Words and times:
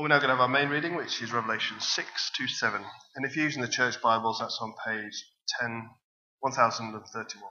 We're 0.00 0.08
now 0.08 0.16
going 0.18 0.30
to 0.30 0.36
have 0.36 0.40
our 0.40 0.48
main 0.48 0.70
reading, 0.70 0.96
which 0.96 1.20
is 1.20 1.30
Revelation 1.30 1.78
6 1.78 2.30
to 2.38 2.48
7. 2.48 2.82
And 3.16 3.26
if 3.26 3.36
you're 3.36 3.44
using 3.44 3.60
the 3.60 3.68
church 3.68 4.00
Bibles, 4.00 4.38
that's 4.40 4.58
on 4.58 4.72
page 4.86 5.12
10, 5.60 5.90
1031. 6.40 7.44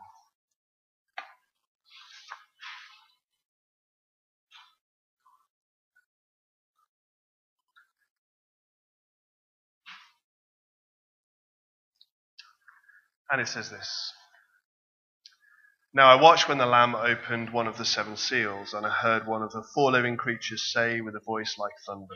And 13.31 13.39
it 13.39 13.47
says 13.47 13.70
this 13.70 14.11
Now 15.93 16.07
I 16.09 16.20
watched 16.20 16.50
when 16.50 16.57
the 16.57 16.66
Lamb 16.66 16.95
opened 16.95 17.54
one 17.54 17.68
of 17.68 17.77
the 17.77 17.86
seven 17.86 18.18
seals, 18.18 18.73
and 18.73 18.88
I 18.88 18.89
heard 18.89 19.27
one 19.27 19.43
of 19.43 19.52
the 19.52 19.63
four 19.75 19.91
living 19.91 20.18
creatures 20.18 20.74
say 20.74 21.00
with 21.00 21.16
a 21.16 21.20
voice 21.24 21.56
like 21.60 21.74
thunder, 21.86 22.16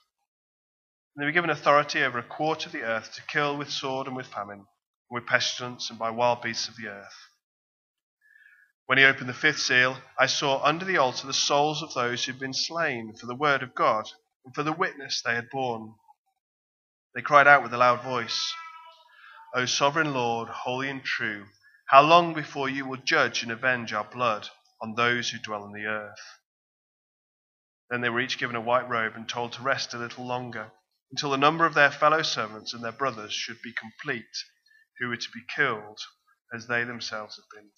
And 1.15 1.21
they 1.21 1.25
were 1.25 1.31
given 1.33 1.49
authority 1.49 2.03
over 2.03 2.19
a 2.19 2.23
quarter 2.23 2.67
of 2.67 2.73
the 2.73 2.83
earth 2.83 3.13
to 3.15 3.23
kill 3.23 3.57
with 3.57 3.69
sword 3.69 4.07
and 4.07 4.15
with 4.15 4.27
famine, 4.27 4.59
and 4.59 4.65
with 5.09 5.25
pestilence 5.25 5.89
and 5.89 5.99
by 5.99 6.09
wild 6.09 6.41
beasts 6.41 6.69
of 6.69 6.77
the 6.77 6.87
earth. 6.87 7.27
When 8.85 8.97
he 8.97 9.05
opened 9.05 9.29
the 9.29 9.33
fifth 9.33 9.59
seal, 9.59 10.01
I 10.19 10.25
saw 10.25 10.61
under 10.63 10.85
the 10.85 10.97
altar 10.97 11.27
the 11.27 11.33
souls 11.33 11.81
of 11.81 11.93
those 11.93 12.25
who 12.25 12.31
had 12.31 12.39
been 12.39 12.53
slain 12.53 13.15
for 13.15 13.25
the 13.25 13.35
word 13.35 13.63
of 13.63 13.75
God 13.75 14.09
and 14.45 14.53
for 14.53 14.63
the 14.63 14.73
witness 14.73 15.21
they 15.21 15.35
had 15.35 15.49
borne. 15.49 15.95
They 17.13 17.21
cried 17.21 17.47
out 17.47 17.63
with 17.63 17.73
a 17.73 17.77
loud 17.77 18.03
voice, 18.03 18.53
O 19.53 19.65
sovereign 19.65 20.13
Lord, 20.13 20.47
holy 20.47 20.89
and 20.89 21.03
true, 21.03 21.45
how 21.87 22.01
long 22.01 22.33
before 22.33 22.69
you 22.69 22.85
will 22.85 22.97
judge 22.97 23.43
and 23.43 23.51
avenge 23.51 23.91
our 23.91 24.05
blood 24.05 24.47
on 24.81 24.95
those 24.95 25.29
who 25.29 25.39
dwell 25.39 25.63
on 25.63 25.73
the 25.73 25.85
earth? 25.85 26.39
Then 27.89 27.99
they 27.99 28.09
were 28.09 28.21
each 28.21 28.37
given 28.37 28.55
a 28.55 28.61
white 28.61 28.87
robe 28.87 29.13
and 29.15 29.27
told 29.27 29.51
to 29.53 29.61
rest 29.61 29.93
a 29.93 29.97
little 29.97 30.25
longer, 30.25 30.71
until 31.11 31.31
the 31.31 31.37
number 31.37 31.65
of 31.65 31.73
their 31.73 31.91
fellow 31.91 32.21
servants 32.21 32.73
and 32.73 32.83
their 32.83 32.91
brothers 32.91 33.33
should 33.33 33.61
be 33.61 33.73
complete, 33.73 34.45
who 34.99 35.09
were 35.09 35.17
to 35.17 35.31
be 35.33 35.41
killed 35.55 35.99
as 36.53 36.67
they 36.67 36.83
themselves 36.83 37.35
had 37.35 37.45
been. 37.59 37.69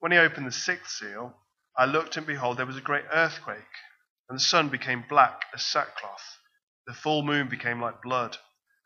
When 0.00 0.12
he 0.12 0.18
opened 0.18 0.46
the 0.46 0.52
sixth 0.52 0.92
seal, 0.96 1.36
I 1.78 1.84
looked 1.86 2.16
and 2.16 2.26
behold, 2.26 2.56
there 2.58 2.66
was 2.66 2.76
a 2.76 2.80
great 2.82 3.04
earthquake, 3.12 3.58
and 4.28 4.36
the 4.36 4.42
sun 4.42 4.68
became 4.68 5.04
black 5.08 5.44
as 5.54 5.64
sackcloth 5.64 6.38
the 6.86 6.94
full 6.94 7.24
moon 7.24 7.48
became 7.48 7.80
like 7.80 8.00
blood, 8.00 8.38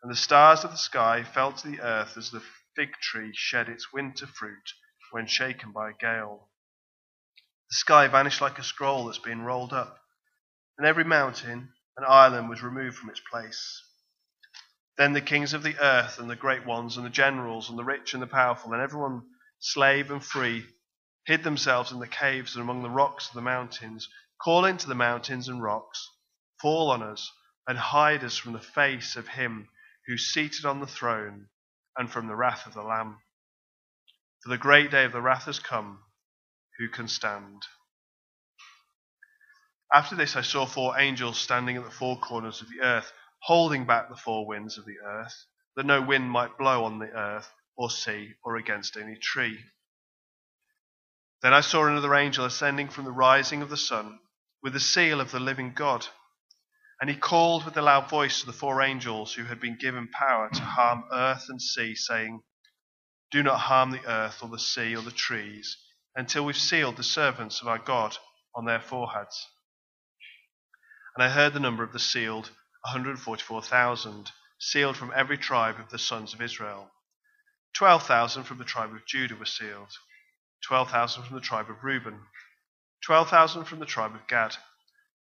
and 0.03 0.11
the 0.11 0.17
stars 0.17 0.65
of 0.65 0.71
the 0.71 0.79
sky 0.79 1.23
fell 1.23 1.53
to 1.53 1.69
the 1.69 1.81
earth 1.81 2.17
as 2.17 2.31
the 2.31 2.43
fig 2.75 2.93
tree 2.95 3.31
shed 3.35 3.69
its 3.69 3.93
winter 3.93 4.27
fruit 4.27 4.73
when 5.11 5.27
shaken 5.27 5.71
by 5.71 5.91
a 5.91 5.95
gale. 6.01 6.49
The 7.69 7.77
sky 7.77 8.09
vanished 8.09 8.41
like 8.41 8.59
a 8.59 8.63
scroll 8.63 9.05
that's 9.05 9.19
been 9.19 9.43
rolled 9.43 9.75
up, 9.75 9.99
and 10.79 10.87
every 10.87 11.05
mountain 11.05 11.75
and 11.97 12.07
island 12.07 12.49
was 12.49 12.63
removed 12.63 12.97
from 12.97 13.11
its 13.11 13.21
place. 13.21 13.83
Then 14.97 15.13
the 15.13 15.21
kings 15.21 15.55
of 15.55 15.63
the 15.63 15.79
earth, 15.79 16.19
and 16.19 16.29
the 16.29 16.37
great 16.37 16.67
ones, 16.67 16.97
and 16.97 17.07
the 17.07 17.11
generals, 17.11 17.71
and 17.71 17.79
the 17.79 17.85
rich 17.85 18.13
and 18.13 18.23
the 18.23 18.27
powerful, 18.27 18.73
and 18.73 18.83
everyone, 18.83 19.23
slave 19.59 20.11
and 20.11 20.25
free, 20.25 20.67
hid 21.27 21.43
themselves 21.43 21.93
in 21.93 22.01
the 22.01 22.09
caves 22.09 22.55
and 22.55 22.63
among 22.63 22.83
the 22.83 22.91
rocks 22.91 23.29
of 23.29 23.35
the 23.35 23.41
mountains, 23.41 24.09
calling 24.43 24.77
to 24.77 24.89
the 24.89 24.95
mountains 24.95 25.49
and 25.49 25.63
rocks, 25.63 26.09
Fall 26.61 26.91
on 26.91 27.03
us 27.03 27.33
and 27.67 27.79
hide 27.79 28.25
us 28.25 28.37
from 28.37 28.53
the 28.53 28.61
face 28.61 29.17
of 29.17 29.29
him 29.29 29.69
who's 30.07 30.33
seated 30.33 30.65
on 30.65 30.81
the 30.81 30.87
throne 30.87 31.49
and 31.97 32.11
from 32.11 32.27
the 32.27 32.35
wrath 32.35 32.67
of 32.67 32.75
the 32.75 32.83
Lamb. 32.83 33.21
For 34.43 34.51
the 34.51 34.59
great 34.59 34.91
day 34.91 35.05
of 35.05 35.13
the 35.13 35.21
wrath 35.21 35.45
has 35.45 35.61
come. 35.61 36.03
Who 36.79 36.89
can 36.89 37.09
stand? 37.09 37.67
After 39.93 40.15
this, 40.15 40.37
I 40.37 40.43
saw 40.43 40.67
four 40.67 41.01
angels 41.01 41.39
standing 41.39 41.77
at 41.77 41.85
the 41.85 41.91
four 41.91 42.17
corners 42.19 42.61
of 42.61 42.69
the 42.69 42.81
earth, 42.81 43.13
holding 43.41 43.87
back 43.87 44.09
the 44.09 44.17
four 44.17 44.47
winds 44.47 44.79
of 44.79 44.85
the 44.85 45.01
earth, 45.05 45.47
that 45.75 45.85
no 45.87 46.01
wind 46.01 46.31
might 46.31 46.57
blow 46.57 46.85
on 46.85 47.01
the 47.01 47.11
earth, 47.11 47.53
or 47.77 47.91
sea, 47.91 48.35
or 48.45 48.57
against 48.57 48.97
any 48.97 49.17
tree. 49.17 49.59
Then 51.43 51.53
I 51.53 51.61
saw 51.61 51.87
another 51.87 52.15
angel 52.15 52.45
ascending 52.45 52.91
from 52.91 53.05
the 53.05 53.11
rising 53.11 53.63
of 53.63 53.71
the 53.71 53.77
sun, 53.77 54.21
with 54.63 54.75
the 54.75 54.81
seal 54.81 55.21
of 55.21 55.33
the 55.33 55.41
living 55.41 55.73
God. 55.73 56.07
And 57.01 57.11
he 57.11 57.17
called 57.17 57.65
with 57.65 57.77
a 57.77 57.83
loud 57.83 58.09
voice 58.09 58.41
to 58.41 58.47
the 58.47 58.53
four 58.53 58.83
angels 58.83 59.33
who 59.33 59.45
had 59.45 59.59
been 59.59 59.77
given 59.77 60.07
power 60.09 60.51
to 60.51 60.61
harm 60.61 61.05
earth 61.11 61.47
and 61.49 61.61
sea, 61.61 61.97
saying, 61.97 62.43
Do 63.33 63.43
not 63.43 63.59
harm 63.59 63.91
the 63.91 64.07
earth 64.07 64.43
or 64.43 64.51
the 64.51 64.59
sea 64.59 64.95
or 64.95 65.03
the 65.03 65.11
trees 65.11 65.79
until 66.15 66.45
we've 66.45 66.57
sealed 66.57 66.97
the 66.97 67.03
servants 67.03 67.61
of 67.61 67.67
our 67.69 67.79
God 67.79 68.17
on 68.55 68.67
their 68.67 68.81
foreheads. 68.81 69.49
And 71.21 71.29
I 71.29 71.35
heard 71.35 71.53
the 71.53 71.61
number 71.61 71.83
of 71.83 71.93
the 71.93 71.99
sealed 71.99 72.51
144,000, 72.81 74.33
sealed 74.59 74.97
from 74.97 75.13
every 75.15 75.37
tribe 75.37 75.79
of 75.79 75.91
the 75.91 75.99
sons 75.99 76.33
of 76.33 76.41
Israel. 76.41 76.91
12,000 77.75 78.45
from 78.45 78.57
the 78.57 78.65
tribe 78.65 78.95
of 78.95 79.05
Judah 79.05 79.37
were 79.37 79.45
sealed, 79.45 79.91
12,000 80.65 81.25
from 81.25 81.35
the 81.35 81.43
tribe 81.43 81.69
of 81.69 81.85
Reuben, 81.85 82.23
12,000 83.05 83.67
from 83.67 83.81
the 83.81 83.85
tribe 83.85 84.15
of 84.15 84.27
Gad 84.29 84.57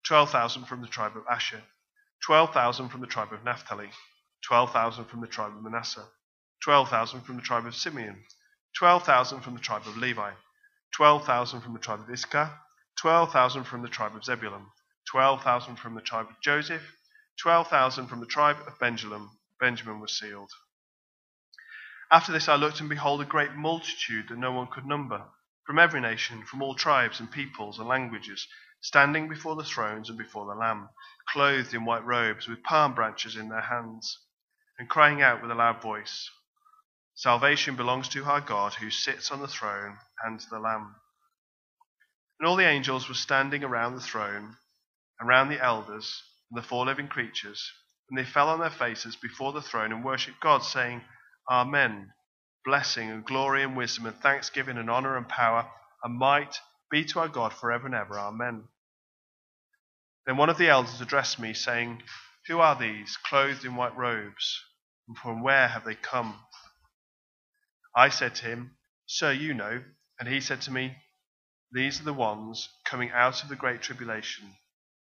12,000 0.06 0.66
from 0.66 0.82
the 0.82 0.88
tribe 0.88 1.18
of 1.18 1.26
Asher, 1.28 1.64
12,000 2.24 2.90
from 2.90 3.02
the 3.02 3.08
tribe 3.08 3.34
of 3.34 3.44
Naphtali, 3.44 3.90
12,000 4.44 5.06
from 5.06 5.22
the 5.22 5.26
tribe 5.26 5.56
of 5.56 5.64
Manasseh, 5.64 6.06
12,000 6.62 7.22
from 7.22 7.38
the 7.38 7.42
tribe 7.42 7.66
of 7.66 7.76
Simeon, 7.76 8.24
12,000 8.76 9.42
from 9.42 9.56
the 9.56 9.60
tribe 9.60 9.88
of 9.88 9.98
Levi, 9.98 10.34
12,000 10.94 11.62
from 11.62 11.74
the 11.74 11.80
tribe 11.80 12.02
of 12.02 12.10
Issachar, 12.12 12.52
12,000 12.98 13.64
from 13.64 13.82
the 13.82 13.90
tribe 13.90 14.16
of 14.16 14.24
Zebulun, 14.24 14.68
12,000 15.12 15.78
from 15.78 15.96
the 15.96 16.02
tribe 16.02 16.28
of 16.30 16.40
Joseph, 16.42 16.84
12,000 17.42 18.08
from 18.08 18.20
the 18.20 18.26
tribe 18.26 18.58
of 18.68 18.80
Benjamin. 18.80 19.30
Benjamin 19.60 20.00
was 20.00 20.18
sealed. 20.18 20.52
After 22.12 22.32
this 22.32 22.48
I 22.48 22.56
looked, 22.56 22.80
and 22.80 22.90
behold, 22.90 23.22
a 23.22 23.26
great 23.26 23.54
multitude 23.54 24.30
that 24.30 24.38
no 24.38 24.52
one 24.52 24.68
could 24.68 24.86
number, 24.86 25.26
from 25.66 25.80
every 25.80 26.02
nation, 26.02 26.46
from 26.46 26.62
all 26.62 26.76
tribes 26.76 27.20
and 27.20 27.32
peoples 27.32 27.80
and 27.80 27.88
languages 27.88 28.48
standing 28.82 29.28
before 29.28 29.56
the 29.56 29.64
thrones 29.64 30.10
and 30.10 30.18
before 30.18 30.46
the 30.46 30.60
Lamb, 30.60 30.90
clothed 31.30 31.74
in 31.74 31.86
white 31.86 32.06
robes, 32.06 32.48
with 32.48 32.64
palm 32.64 32.94
branches 32.94 33.36
in 33.36 33.50
their 33.50 33.62
hands, 33.62 34.20
and 34.80 34.90
crying 34.90 35.22
out 35.22 35.42
with 35.42 35.52
a 35.52 35.56
loud 35.56 35.82
voice 35.82 36.30
Salvation 37.16 37.76
belongs 37.76 38.08
to 38.10 38.24
our 38.26 38.42
God 38.42 38.76
who 38.76 38.92
sits 38.92 39.32
on 39.32 39.42
the 39.42 39.48
throne 39.48 39.98
and 40.24 40.40
to 40.40 40.50
the 40.52 40.60
Lamb. 40.60 40.96
And 42.40 42.48
all 42.48 42.56
the 42.56 42.68
angels 42.68 43.10
were 43.10 43.16
standing 43.16 43.64
around 43.64 43.96
the 43.96 44.02
throne, 44.02 44.56
around 45.22 45.50
the 45.50 45.64
elders, 45.64 46.24
and 46.52 46.58
the 46.58 46.68
four 46.68 46.86
living 46.86 47.08
creatures, 47.08 47.72
and 48.10 48.18
they 48.18 48.24
fell 48.24 48.50
on 48.50 48.60
their 48.60 48.70
faces 48.70 49.16
before 49.16 49.54
the 49.54 49.62
throne 49.62 49.92
and 49.92 50.04
worshipped 50.04 50.40
God, 50.40 50.60
saying, 50.64 51.02
Amen. 51.50 52.12
Blessing 52.66 53.10
and 53.10 53.26
glory 53.26 53.64
and 53.64 53.78
wisdom 53.78 54.06
and 54.06 54.16
thanksgiving 54.18 54.78
and 54.78 54.90
honor 54.90 55.16
and 55.16 55.28
power 55.28 55.70
and 56.04 56.18
might 56.18 56.60
be 56.92 57.06
to 57.06 57.20
our 57.20 57.28
God 57.30 57.54
forever 57.54 57.86
and 57.86 57.96
ever. 57.96 58.20
Amen. 58.20 58.64
Then 60.26 60.38
one 60.38 60.50
of 60.50 60.58
the 60.58 60.70
elders 60.70 61.00
addressed 61.00 61.40
me, 61.40 61.54
saying, 61.54 62.04
Who 62.48 62.60
are 62.60 62.78
these, 62.78 63.18
clothed 63.18 63.64
in 63.64 63.76
white 63.76 63.96
robes, 63.96 64.62
and 65.08 65.18
from 65.18 65.42
where 65.42 65.70
have 65.70 65.86
they 65.86 65.96
come? 65.96 66.38
I 67.96 68.10
said 68.10 68.36
to 68.36 68.46
him, 68.46 68.78
Sir, 69.06 69.32
you 69.32 69.54
know. 69.54 69.84
And 70.20 70.28
he 70.28 70.42
said 70.42 70.62
to 70.62 70.72
me, 70.72 70.98
These 71.72 72.02
are 72.02 72.06
the 72.06 72.14
ones 72.14 72.68
coming 72.86 73.12
out 73.12 73.44
of 73.44 73.50
the 73.50 73.56
great 73.56 73.82
tribulation. 73.82 74.56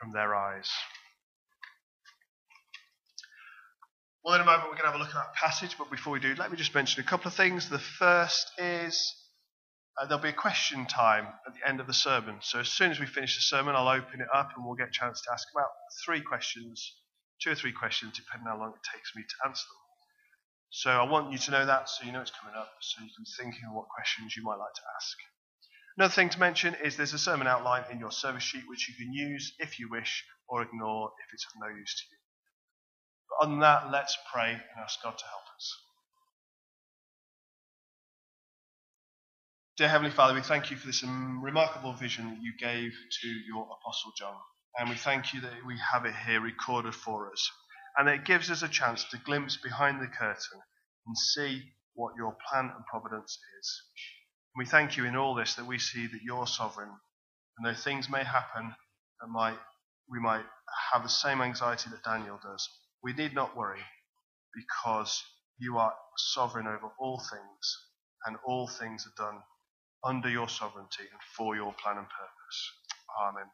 from 0.00 0.12
their 0.12 0.34
eyes. 0.34 0.70
Well, 4.24 4.34
in 4.36 4.40
a 4.40 4.44
moment, 4.44 4.64
we're 4.70 4.78
going 4.78 4.86
to 4.86 4.92
have 4.92 4.94
a 4.94 4.98
look 4.98 5.08
at 5.08 5.20
that 5.20 5.34
passage, 5.34 5.76
but 5.76 5.90
before 5.90 6.14
we 6.14 6.20
do, 6.20 6.34
let 6.38 6.50
me 6.50 6.56
just 6.56 6.74
mention 6.74 7.02
a 7.02 7.06
couple 7.06 7.28
of 7.28 7.34
things. 7.34 7.68
The 7.68 7.78
first 7.78 8.52
is 8.56 9.14
uh, 10.00 10.06
there'll 10.06 10.22
be 10.22 10.30
a 10.30 10.32
question 10.32 10.86
time 10.86 11.26
at 11.46 11.52
the 11.52 11.68
end 11.68 11.78
of 11.78 11.86
the 11.86 11.92
sermon. 11.92 12.36
So, 12.40 12.60
as 12.60 12.68
soon 12.68 12.90
as 12.90 12.98
we 12.98 13.04
finish 13.04 13.36
the 13.36 13.42
sermon, 13.42 13.76
I'll 13.76 13.88
open 13.88 14.22
it 14.22 14.28
up 14.32 14.50
and 14.56 14.64
we'll 14.64 14.76
get 14.76 14.88
a 14.88 14.92
chance 14.96 15.20
to 15.20 15.32
ask 15.32 15.46
about 15.54 15.68
three 16.06 16.22
questions, 16.22 16.96
two 17.42 17.50
or 17.50 17.54
three 17.54 17.72
questions, 17.72 18.16
depending 18.16 18.48
on 18.48 18.56
how 18.56 18.64
long 18.64 18.72
it 18.72 18.96
takes 18.96 19.14
me 19.14 19.22
to 19.22 19.34
answer 19.46 19.66
them. 19.68 19.82
So, 20.70 20.90
I 20.90 21.04
want 21.04 21.30
you 21.30 21.38
to 21.38 21.50
know 21.50 21.66
that 21.66 21.90
so 21.90 22.06
you 22.06 22.12
know 22.12 22.22
it's 22.22 22.32
coming 22.32 22.56
up, 22.56 22.72
so 22.80 23.04
you 23.04 23.10
can 23.14 23.24
be 23.24 23.30
thinking 23.36 23.68
of 23.68 23.76
what 23.76 23.88
questions 23.94 24.34
you 24.36 24.42
might 24.42 24.56
like 24.56 24.72
to 24.74 24.82
ask. 24.96 25.33
Another 25.96 26.12
thing 26.12 26.30
to 26.30 26.40
mention 26.40 26.74
is 26.82 26.96
there's 26.96 27.12
a 27.12 27.18
sermon 27.18 27.46
outline 27.46 27.84
in 27.90 28.00
your 28.00 28.10
service 28.10 28.42
sheet 28.42 28.64
which 28.66 28.88
you 28.88 28.94
can 28.96 29.12
use 29.12 29.54
if 29.60 29.78
you 29.78 29.88
wish 29.88 30.24
or 30.48 30.62
ignore 30.62 31.12
if 31.24 31.32
it's 31.32 31.46
of 31.46 31.60
no 31.60 31.68
use 31.68 31.94
to 31.94 32.04
you. 32.10 32.18
But 33.30 33.46
on 33.46 33.60
that, 33.60 33.90
let's 33.90 34.16
pray 34.32 34.50
and 34.50 34.82
ask 34.82 35.00
God 35.02 35.16
to 35.16 35.24
help 35.24 35.44
us. 35.56 35.76
Dear 39.76 39.88
Heavenly 39.88 40.12
Father, 40.12 40.34
we 40.34 40.40
thank 40.40 40.70
you 40.70 40.76
for 40.76 40.86
this 40.86 41.02
remarkable 41.04 41.94
vision 41.94 42.30
that 42.30 42.42
you 42.42 42.52
gave 42.58 42.92
to 43.22 43.28
your 43.28 43.62
Apostle 43.62 44.12
John. 44.16 44.36
And 44.78 44.88
we 44.88 44.96
thank 44.96 45.32
you 45.32 45.40
that 45.42 45.64
we 45.66 45.78
have 45.92 46.04
it 46.04 46.14
here 46.26 46.40
recorded 46.40 46.94
for 46.94 47.30
us. 47.30 47.50
And 47.96 48.08
it 48.08 48.24
gives 48.24 48.50
us 48.50 48.62
a 48.62 48.68
chance 48.68 49.04
to 49.10 49.18
glimpse 49.18 49.56
behind 49.56 50.00
the 50.00 50.08
curtain 50.08 50.60
and 51.06 51.16
see 51.16 51.62
what 51.94 52.14
your 52.16 52.36
plan 52.48 52.72
and 52.74 52.86
providence 52.86 53.38
is. 53.60 53.82
We 54.56 54.66
thank 54.66 54.96
you 54.96 55.04
in 55.04 55.16
all 55.16 55.34
this 55.34 55.54
that 55.54 55.66
we 55.66 55.78
see 55.78 56.06
that 56.06 56.22
you're 56.22 56.46
sovereign. 56.46 56.90
And 57.58 57.66
though 57.66 57.78
things 57.78 58.08
may 58.08 58.24
happen 58.24 58.74
that 59.20 59.28
might 59.28 59.58
we 60.10 60.20
might 60.20 60.44
have 60.92 61.02
the 61.02 61.08
same 61.08 61.40
anxiety 61.40 61.90
that 61.90 62.04
Daniel 62.04 62.38
does, 62.42 62.68
we 63.02 63.12
need 63.12 63.34
not 63.34 63.56
worry 63.56 63.80
because 64.54 65.22
you 65.58 65.78
are 65.78 65.94
sovereign 66.16 66.66
over 66.66 66.88
all 66.98 67.18
things, 67.18 67.78
and 68.26 68.36
all 68.44 68.68
things 68.68 69.06
are 69.06 69.24
done 69.24 69.40
under 70.04 70.28
your 70.28 70.48
sovereignty 70.48 71.04
and 71.10 71.20
for 71.36 71.56
your 71.56 71.72
plan 71.74 71.96
and 71.96 72.06
purpose. 72.06 72.72
Amen. 73.20 73.50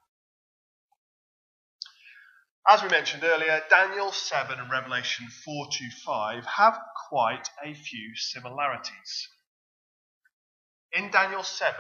As 2.68 2.82
we 2.82 2.88
mentioned 2.88 3.24
earlier, 3.24 3.62
Daniel 3.70 4.12
7 4.12 4.58
and 4.58 4.70
Revelation 4.70 5.26
4 5.44 5.66
to 5.70 5.90
5 6.04 6.46
have 6.46 6.78
quite 7.08 7.48
a 7.64 7.74
few 7.74 8.14
similarities. 8.16 9.28
In 10.92 11.10
Daniel 11.10 11.42
7, 11.42 11.74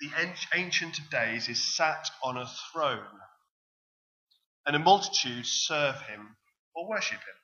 the 0.00 0.10
Ancient 0.54 0.98
of 0.98 1.08
Days 1.10 1.48
is 1.48 1.74
sat 1.76 2.10
on 2.22 2.36
a 2.36 2.46
throne, 2.72 3.20
and 4.66 4.76
a 4.76 4.78
multitude 4.78 5.46
serve 5.46 6.02
him 6.02 6.36
or 6.74 6.88
worship 6.88 7.18
him. 7.18 7.36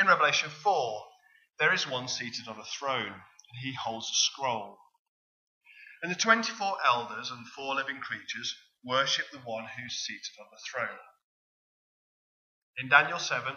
In 0.00 0.06
Revelation 0.06 0.50
4, 0.50 1.06
there 1.58 1.74
is 1.74 1.88
one 1.88 2.06
seated 2.06 2.46
on 2.46 2.60
a 2.60 2.64
throne, 2.64 3.12
and 3.12 3.58
he 3.60 3.72
holds 3.72 4.08
a 4.08 4.14
scroll. 4.14 4.78
And 6.02 6.12
the 6.12 6.16
24 6.16 6.76
elders 6.86 7.32
and 7.32 7.44
four 7.48 7.74
living 7.74 7.98
creatures 7.98 8.54
worship 8.84 9.26
the 9.32 9.38
one 9.38 9.64
who's 9.64 9.94
seated 9.94 10.38
on 10.38 10.46
the 10.52 10.60
throne. 10.70 10.98
In 12.80 12.88
Daniel 12.88 13.18
7, 13.18 13.56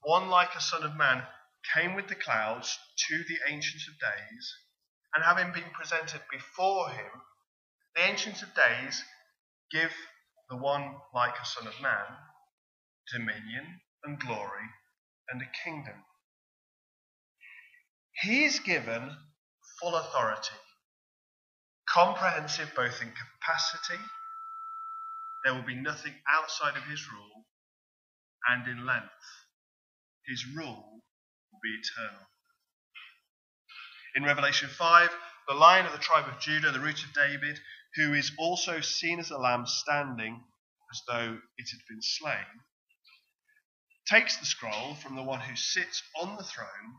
one 0.00 0.30
like 0.30 0.54
a 0.54 0.60
son 0.60 0.84
of 0.84 0.96
man 0.96 1.22
came 1.74 1.94
with 1.94 2.08
the 2.08 2.14
clouds 2.14 2.78
to 3.08 3.24
the 3.24 3.38
Ancient 3.48 3.82
of 3.88 3.98
Days, 4.00 4.54
and 5.14 5.24
having 5.24 5.52
been 5.52 5.70
presented 5.72 6.20
before 6.30 6.90
him, 6.90 7.10
the 7.94 8.02
Ancient 8.02 8.42
of 8.42 8.54
Days 8.54 9.02
give 9.70 9.92
the 10.50 10.56
one 10.56 10.96
like 11.14 11.34
a 11.40 11.46
son 11.46 11.66
of 11.66 11.80
man 11.80 12.06
dominion 13.12 13.80
and 14.04 14.18
glory 14.20 14.68
and 15.30 15.42
a 15.42 15.64
kingdom. 15.64 16.04
He 18.22 18.44
is 18.44 18.60
given 18.60 19.16
full 19.80 19.96
authority, 19.96 20.56
comprehensive 21.88 22.72
both 22.74 23.02
in 23.02 23.12
capacity, 23.12 24.02
there 25.44 25.54
will 25.54 25.62
be 25.66 25.74
nothing 25.74 26.14
outside 26.28 26.76
of 26.76 26.84
his 26.84 27.10
rule, 27.12 27.46
and 28.48 28.66
in 28.68 28.86
length. 28.86 29.10
His 30.26 30.46
rule 30.56 31.03
be 31.64 31.70
eternal. 31.70 32.20
In 34.14 34.22
Revelation 34.22 34.68
5, 34.68 35.10
the 35.48 35.54
lion 35.54 35.86
of 35.86 35.92
the 35.92 35.98
tribe 35.98 36.28
of 36.28 36.38
Judah, 36.38 36.70
the 36.70 36.80
root 36.80 37.02
of 37.02 37.12
David, 37.14 37.58
who 37.96 38.12
is 38.12 38.32
also 38.38 38.80
seen 38.80 39.18
as 39.18 39.30
a 39.30 39.38
lamb 39.38 39.66
standing 39.66 40.44
as 40.92 41.02
though 41.08 41.38
it 41.56 41.68
had 41.70 41.80
been 41.88 42.02
slain, 42.02 42.46
takes 44.06 44.36
the 44.36 44.46
scroll 44.46 44.94
from 44.94 45.16
the 45.16 45.22
one 45.22 45.40
who 45.40 45.56
sits 45.56 46.02
on 46.20 46.36
the 46.36 46.44
throne, 46.44 46.94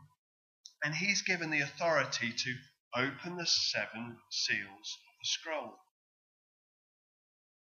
and 0.84 0.94
he's 0.94 1.22
given 1.22 1.50
the 1.50 1.60
authority 1.60 2.32
to 2.32 2.54
open 2.94 3.36
the 3.36 3.46
seven 3.46 4.18
seals 4.30 4.60
of 4.60 5.14
the 5.20 5.26
scroll. 5.26 5.78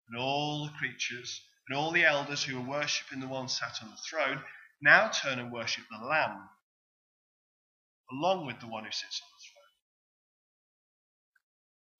And 0.08 0.18
all 0.18 0.66
the 0.66 0.72
creatures 0.78 1.40
and 1.68 1.76
all 1.76 1.90
the 1.90 2.04
elders 2.04 2.44
who 2.44 2.56
were 2.56 2.68
worshipping 2.68 3.20
the 3.20 3.28
one 3.28 3.48
sat 3.48 3.82
on 3.82 3.90
the 3.90 3.96
throne 3.96 4.42
now 4.80 5.08
turn 5.08 5.38
and 5.38 5.52
worship 5.52 5.84
the 5.90 6.04
Lamb, 6.04 6.48
along 8.12 8.46
with 8.46 8.60
the 8.60 8.68
one 8.68 8.84
who 8.84 8.92
sits 8.92 9.20
on 9.22 9.28
the 9.32 9.42
throne. 9.42 9.74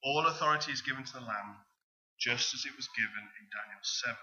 All 0.07 0.27
authority 0.27 0.73
is 0.73 0.83
given 0.83 1.05
to 1.05 1.13
the 1.13 1.27
Lamb, 1.27 1.57
just 2.21 2.55
as 2.55 2.65
it 2.65 2.77
was 2.77 2.89
given 2.97 3.25
in 3.41 3.47
Daniel 3.51 3.83
7 3.83 4.15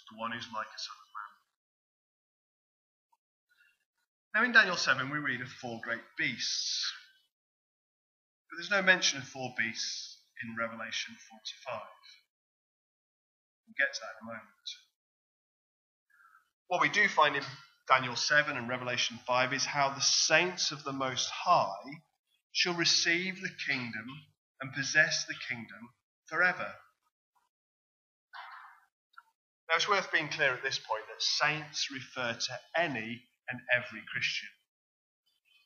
to 0.00 0.02
the 0.14 0.18
one 0.18 0.32
who's 0.32 0.48
like 0.54 0.66
a 0.66 0.80
son 0.80 0.96
of 0.96 1.10
man. 1.12 1.32
Now, 4.32 4.44
in 4.46 4.52
Daniel 4.52 4.76
7, 4.76 5.10
we 5.10 5.18
read 5.18 5.40
of 5.40 5.48
four 5.48 5.80
great 5.82 6.02
beasts. 6.16 6.92
But 8.48 8.56
there's 8.56 8.70
no 8.70 8.82
mention 8.82 9.18
of 9.18 9.28
four 9.28 9.52
beasts 9.58 10.18
in 10.42 10.56
Revelation 10.56 11.14
45. 11.66 11.80
We'll 13.66 13.78
get 13.78 13.92
to 13.94 14.00
that 14.00 14.16
in 14.22 14.24
a 14.24 14.32
moment. 14.32 14.68
What 16.68 16.80
we 16.80 16.88
do 16.88 17.08
find 17.08 17.36
in 17.36 17.42
Daniel 17.90 18.14
7 18.14 18.56
and 18.56 18.68
Revelation 18.68 19.18
5 19.26 19.52
is 19.52 19.64
how 19.64 19.90
the 19.90 20.00
saints 20.00 20.70
of 20.70 20.84
the 20.84 20.92
Most 20.92 21.28
High 21.28 22.02
shall 22.52 22.74
receive 22.74 23.42
the 23.42 23.50
kingdom 23.66 24.06
and 24.60 24.72
possess 24.72 25.24
the 25.26 25.34
kingdom 25.48 25.90
forever. 26.26 26.72
Now, 29.68 29.74
it's 29.74 29.88
worth 29.88 30.12
being 30.12 30.28
clear 30.28 30.54
at 30.54 30.62
this 30.62 30.78
point 30.78 31.02
that 31.08 31.20
saints 31.20 31.88
refer 31.90 32.34
to 32.34 32.80
any 32.80 33.22
and 33.48 33.60
every 33.74 34.02
Christian. 34.12 34.48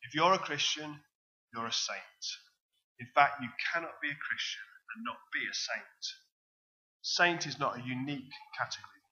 If 0.08 0.14
you're 0.14 0.32
a 0.32 0.38
Christian, 0.38 1.00
you're 1.54 1.66
a 1.66 1.72
saint. 1.72 2.24
In 3.00 3.06
fact, 3.14 3.42
you 3.42 3.48
cannot 3.72 4.00
be 4.00 4.08
a 4.08 4.16
Christian 4.16 4.64
and 4.96 5.04
not 5.04 5.18
be 5.30 5.40
a 5.40 5.54
saint. 5.54 6.04
Saint 7.02 7.46
is 7.46 7.58
not 7.58 7.78
a 7.78 7.82
unique 7.82 8.32
category. 8.58 9.03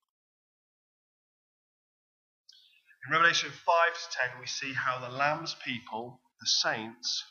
In 3.07 3.13
Revelation 3.13 3.51
5 3.51 3.75
to 3.95 4.19
10, 4.31 4.41
we 4.41 4.47
see 4.47 4.73
how 4.73 5.01
the 5.01 5.09
Lamb's 5.09 5.57
people, 5.65 6.21
the 6.41 6.47
saints, 6.47 7.25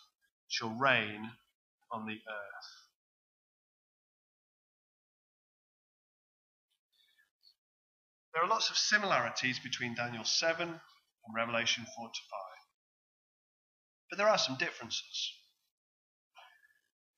shall 0.49 0.69
reign 0.69 1.31
on 1.91 2.05
the 2.05 2.13
earth. 2.15 2.71
There 8.33 8.43
are 8.43 8.49
lots 8.49 8.69
of 8.69 8.77
similarities 8.77 9.59
between 9.59 9.95
Daniel 9.95 10.23
7 10.23 10.67
and 10.67 11.35
Revelation 11.35 11.85
4 11.95 12.07
to 12.07 12.19
5. 12.31 12.39
But 14.09 14.17
there 14.17 14.29
are 14.29 14.37
some 14.37 14.57
differences. 14.57 15.33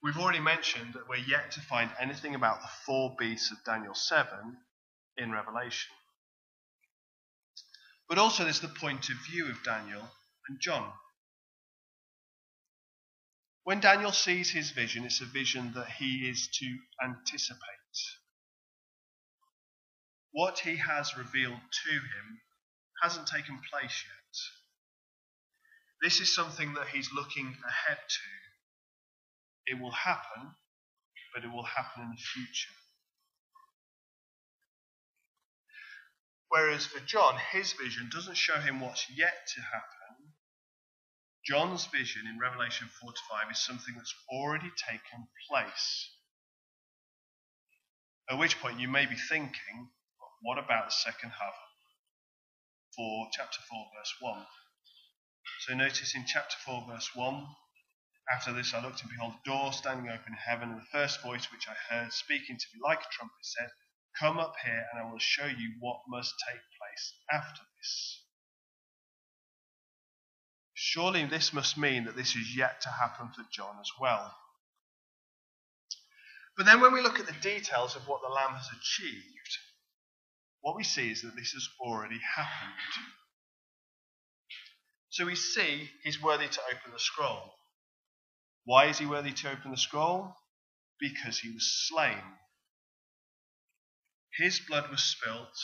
We've 0.04 0.18
already 0.18 0.40
mentioned 0.40 0.94
that 0.94 1.08
we're 1.08 1.16
yet 1.16 1.52
to 1.52 1.62
find 1.62 1.90
anything 2.00 2.36
about 2.36 2.62
the 2.62 2.68
four 2.86 3.16
beasts 3.18 3.52
of 3.52 3.64
Daniel 3.64 3.96
7 3.96 4.58
in 5.18 5.32
Revelation. 5.32 5.92
But 8.14 8.22
also 8.22 8.44
there's 8.44 8.60
the 8.60 8.68
point 8.68 9.10
of 9.10 9.16
view 9.28 9.50
of 9.50 9.64
Daniel 9.64 10.08
and 10.48 10.60
John. 10.62 10.88
When 13.64 13.80
Daniel 13.80 14.12
sees 14.12 14.52
his 14.52 14.70
vision, 14.70 15.04
it's 15.04 15.20
a 15.20 15.26
vision 15.26 15.74
that 15.74 15.90
he 15.98 16.30
is 16.30 16.48
to 16.60 16.78
anticipate. 17.04 17.58
What 20.32 20.60
he 20.60 20.76
has 20.76 21.18
revealed 21.18 21.58
to 21.86 21.92
him 21.92 22.42
hasn't 23.02 23.26
taken 23.26 23.60
place 23.72 24.04
yet. 24.06 24.38
This 26.04 26.20
is 26.20 26.36
something 26.36 26.76
that 26.76 26.90
he's 26.90 27.10
looking 27.16 27.58
ahead 27.68 27.98
to. 27.98 29.74
It 29.74 29.82
will 29.82 29.90
happen, 29.90 30.52
but 31.34 31.44
it 31.44 31.52
will 31.52 31.66
happen 31.66 32.04
in 32.04 32.12
the 32.12 32.22
future. 32.22 32.83
Whereas 36.54 36.86
for 36.86 37.00
John, 37.00 37.40
his 37.52 37.74
vision 37.74 38.12
doesn't 38.14 38.38
show 38.38 38.60
him 38.60 38.80
what's 38.80 39.10
yet 39.10 39.48
to 39.56 39.62
happen. 39.62 40.34
John's 41.44 41.88
vision 41.88 42.28
in 42.28 42.38
Revelation 42.38 42.88
4 43.02 43.12
to 43.12 43.20
5 43.28 43.52
is 43.52 43.58
something 43.58 43.96
that's 43.98 44.14
already 44.30 44.70
taken 44.78 45.28
place. 45.50 46.10
At 48.30 48.38
which 48.38 48.60
point 48.60 48.80
you 48.80 48.88
may 48.88 49.08
be 49.08 49.16
thinking, 49.16 49.90
what 50.44 50.60
about 50.60 50.90
the 50.90 50.94
second 50.94 51.32
half 51.32 51.56
for 52.96 53.30
chapter 53.32 53.60
4, 53.68 53.88
verse 53.98 54.14
1? 54.20 54.46
So 55.62 55.74
notice 55.74 56.14
in 56.14 56.24
chapter 56.28 56.58
4, 56.68 56.86
verse 56.88 57.10
1, 57.16 57.48
after 58.32 58.54
this 58.54 58.76
I 58.76 58.84
looked 58.84 59.02
and 59.02 59.10
behold 59.10 59.34
a 59.34 59.50
door 59.50 59.74
standing 59.74 60.08
open 60.08 60.34
in 60.34 60.34
heaven, 60.34 60.70
and 60.70 60.82
the 60.82 60.92
first 60.92 61.24
voice 61.24 61.52
which 61.52 61.68
I 61.68 61.74
heard 61.96 62.14
speaking 62.14 62.58
to 62.58 62.66
me 62.76 62.80
like 62.84 63.00
a 63.00 63.12
trumpet 63.12 63.42
said, 63.42 63.70
Come 64.20 64.38
up 64.38 64.56
here, 64.64 64.86
and 64.92 65.02
I 65.02 65.12
will 65.12 65.20
show 65.20 65.46
you 65.46 65.74
what 65.80 66.02
must 66.08 66.34
take 66.48 66.62
place 66.80 67.14
after 67.32 67.62
this. 67.78 68.22
Surely 70.76 71.26
this 71.26 71.54
must 71.54 71.78
mean 71.78 72.06
that 72.06 72.16
this 72.16 72.36
is 72.36 72.56
yet 72.56 72.82
to 72.82 72.90
happen 72.90 73.30
for 73.30 73.44
John 73.52 73.78
as 73.80 73.90
well. 74.00 74.36
But 76.56 76.68
then 76.68 76.82
when 76.82 76.94
we 76.94 77.02
look 77.02 77.20
at 77.20 77.26
the 77.26 77.34
details 77.42 77.96
of 77.96 78.08
what 78.08 78.22
the 78.22 78.30
Lamb 78.34 78.54
has 78.54 78.68
achieved, 78.68 79.58
what 80.62 80.76
we 80.76 80.84
see 80.84 81.10
is 81.10 81.24
that 81.24 81.36
this 81.36 81.54
has 81.54 81.68
already 81.80 82.20
happened. 82.36 82.74
So 85.10 85.26
we 85.26 85.36
see 85.36 85.90
he's 86.04 86.22
worthy 86.22 86.48
to 86.48 86.62
open 86.72 86.92
the 86.92 87.00
scroll. 87.00 87.54
Why 88.66 88.86
is 88.86 89.00
he 89.00 89.06
worthy 89.06 89.32
to 89.34 89.52
open 89.52 89.72
the 89.72 89.78
scroll? 89.78 90.36
Because 91.00 91.40
he 91.40 91.52
was 91.52 91.88
slain 91.88 92.22
his 94.38 94.60
blood 94.60 94.90
was 94.90 95.04
spilt 95.04 95.58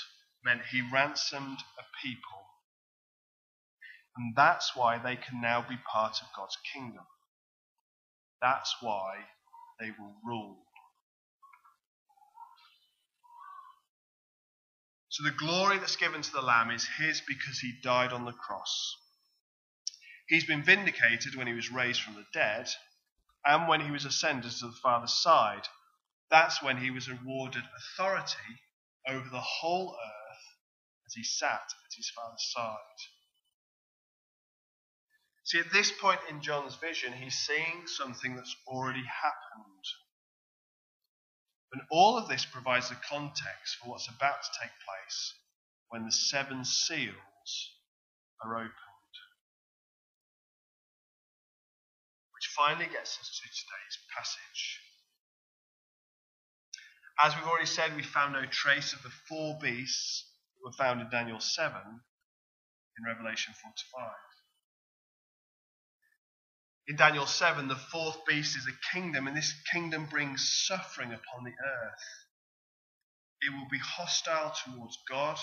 meant 0.44 0.62
he 0.66 0.82
ransomed 0.82 1.60
a 1.78 1.84
people. 2.02 2.46
And 4.16 4.36
that's 4.36 4.76
why 4.76 4.98
they 4.98 5.16
can 5.16 5.42
now 5.42 5.66
be 5.68 5.78
part 5.92 6.22
of 6.22 6.28
God's 6.36 6.58
kingdom. 6.74 7.06
That's 8.42 8.76
why 8.82 9.26
they 9.80 9.92
will 9.92 10.16
rule. 10.26 10.58
So 15.10 15.24
the 15.24 15.32
glory 15.32 15.80
that's 15.80 15.96
given 15.96 16.22
to 16.22 16.32
the 16.32 16.42
Lamb 16.42 16.70
is 16.70 16.88
his 16.98 17.22
because 17.28 17.60
he 17.60 17.74
died 17.82 18.14
on 18.14 18.26
the 18.26 18.32
cross. 18.32 18.96
He's 20.28 20.46
been 20.46 20.64
vindicated 20.64 21.36
when 21.36 21.48
he 21.48 21.54
was 21.54 21.72
raised 21.72 22.02
from 22.02 22.14
the 22.14 22.26
dead 22.34 22.70
and 23.44 23.68
when 23.68 23.82
he 23.82 23.92
was 23.92 24.06
ascended 24.06 24.52
to 24.52 24.68
the 24.68 24.78
Father's 24.84 25.14
side 25.14 25.68
that's 26.32 26.62
when 26.62 26.78
he 26.78 26.92
was 26.92 27.08
awarded 27.08 27.64
authority 27.78 28.62
over 29.08 29.28
the 29.30 29.40
whole 29.40 29.96
earth 29.96 30.46
as 31.08 31.14
he 31.16 31.24
sat 31.24 31.50
at 31.52 31.96
his 31.96 32.10
father's 32.10 32.52
side. 32.54 32.76
See, 35.46 35.60
at 35.60 35.74
this 35.74 35.92
point 35.92 36.20
in 36.30 36.42
John's 36.42 36.76
vision, 36.76 37.12
he's 37.12 37.34
seeing 37.34 37.88
something 37.88 38.36
that's 38.36 38.56
already 38.68 39.04
happened. 39.04 39.86
And 41.74 41.82
all 41.92 42.18
of 42.18 42.28
this 42.28 42.46
provides 42.46 42.90
the 42.90 42.98
context 43.10 43.78
for 43.82 43.90
what's 43.90 44.08
about 44.08 44.44
to 44.44 44.50
take 44.62 44.72
place 44.86 45.34
when 45.90 46.06
the 46.06 46.12
seven 46.12 46.64
seals 46.66 47.74
are 48.44 48.56
opened. 48.56 48.74
Which 52.36 52.48
finally 52.56 52.86
gets 52.86 53.18
us 53.20 53.42
to 53.42 53.48
today's 53.50 53.98
passage. 54.16 54.80
As 57.22 57.36
we've 57.36 57.46
already 57.46 57.66
said, 57.66 57.96
we 57.96 58.04
found 58.04 58.34
no 58.34 58.46
trace 58.46 58.94
of 58.94 59.04
the 59.04 59.10
four 59.28 59.58
beasts 59.62 60.26
that 60.56 60.66
were 60.66 60.72
found 60.72 61.02
in 61.02 61.10
Daniel 61.10 61.40
7 61.40 61.76
in 61.76 63.06
Revelation 63.06 63.54
4 63.62 63.72
to 63.76 63.84
5. 63.94 64.12
In 66.88 66.96
Daniel 66.96 67.26
7, 67.26 67.68
the 67.68 67.76
fourth 67.76 68.26
beast 68.26 68.58
is 68.58 68.68
a 68.68 68.94
kingdom, 68.94 69.28
and 69.28 69.36
this 69.36 69.54
kingdom 69.72 70.06
brings 70.06 70.66
suffering 70.66 71.10
upon 71.10 71.44
the 71.44 71.52
earth. 71.52 72.26
It 73.42 73.52
will 73.54 73.68
be 73.70 73.80
hostile 73.80 74.54
towards 74.66 74.98
God, 75.10 75.38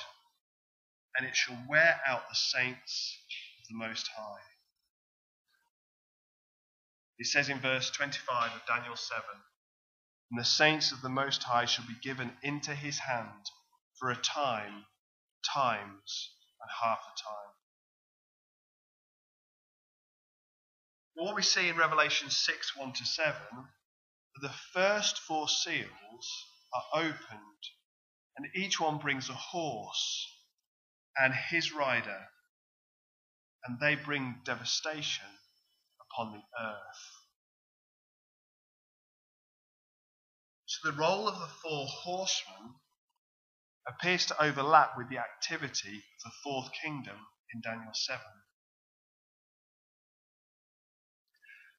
and 1.16 1.28
it 1.28 1.36
shall 1.36 1.62
wear 1.68 2.00
out 2.06 2.28
the 2.28 2.34
saints 2.34 3.18
of 3.60 3.68
the 3.68 3.86
Most 3.86 4.08
High. 4.16 4.42
It 7.18 7.26
says 7.26 7.48
in 7.48 7.60
verse 7.60 7.90
25 7.90 8.52
of 8.54 8.66
Daniel 8.66 8.96
7 8.96 9.22
and 10.30 10.40
the 10.40 10.44
saints 10.44 10.92
of 10.92 11.02
the 11.02 11.08
Most 11.08 11.42
High 11.44 11.66
shall 11.66 11.86
be 11.86 11.96
given 12.02 12.32
into 12.42 12.74
his 12.74 12.98
hand 12.98 13.50
for 13.98 14.10
a 14.10 14.16
time, 14.16 14.84
times, 15.54 16.30
and 16.60 16.70
half 16.82 16.98
a 16.98 17.22
time. 17.22 17.54
What 21.14 21.34
we 21.34 21.42
see 21.42 21.68
in 21.68 21.76
Revelation 21.76 22.28
6 22.28 22.76
1 22.76 22.92
to 22.94 23.06
7, 23.06 23.34
the 24.42 24.50
first 24.72 25.20
four 25.20 25.48
seals 25.48 26.44
are 26.74 27.00
opened, 27.00 27.62
and 28.36 28.46
each 28.54 28.78
one 28.78 28.98
brings 28.98 29.30
a 29.30 29.34
horse 29.34 30.28
and 31.16 31.32
his 31.32 31.72
rider, 31.72 32.26
and 33.64 33.80
they 33.80 33.94
bring 33.94 34.40
devastation 34.44 35.24
upon 36.00 36.32
the 36.32 36.42
earth. 36.62 37.25
So 40.82 40.90
the 40.90 40.98
role 40.98 41.26
of 41.26 41.38
the 41.38 41.46
four 41.62 41.86
horsemen 41.86 42.74
appears 43.88 44.26
to 44.26 44.42
overlap 44.42 44.90
with 44.98 45.08
the 45.08 45.18
activity 45.18 45.96
of 45.96 46.22
the 46.24 46.30
fourth 46.42 46.68
kingdom 46.82 47.16
in 47.54 47.62
Daniel 47.62 47.94
7. 47.94 48.20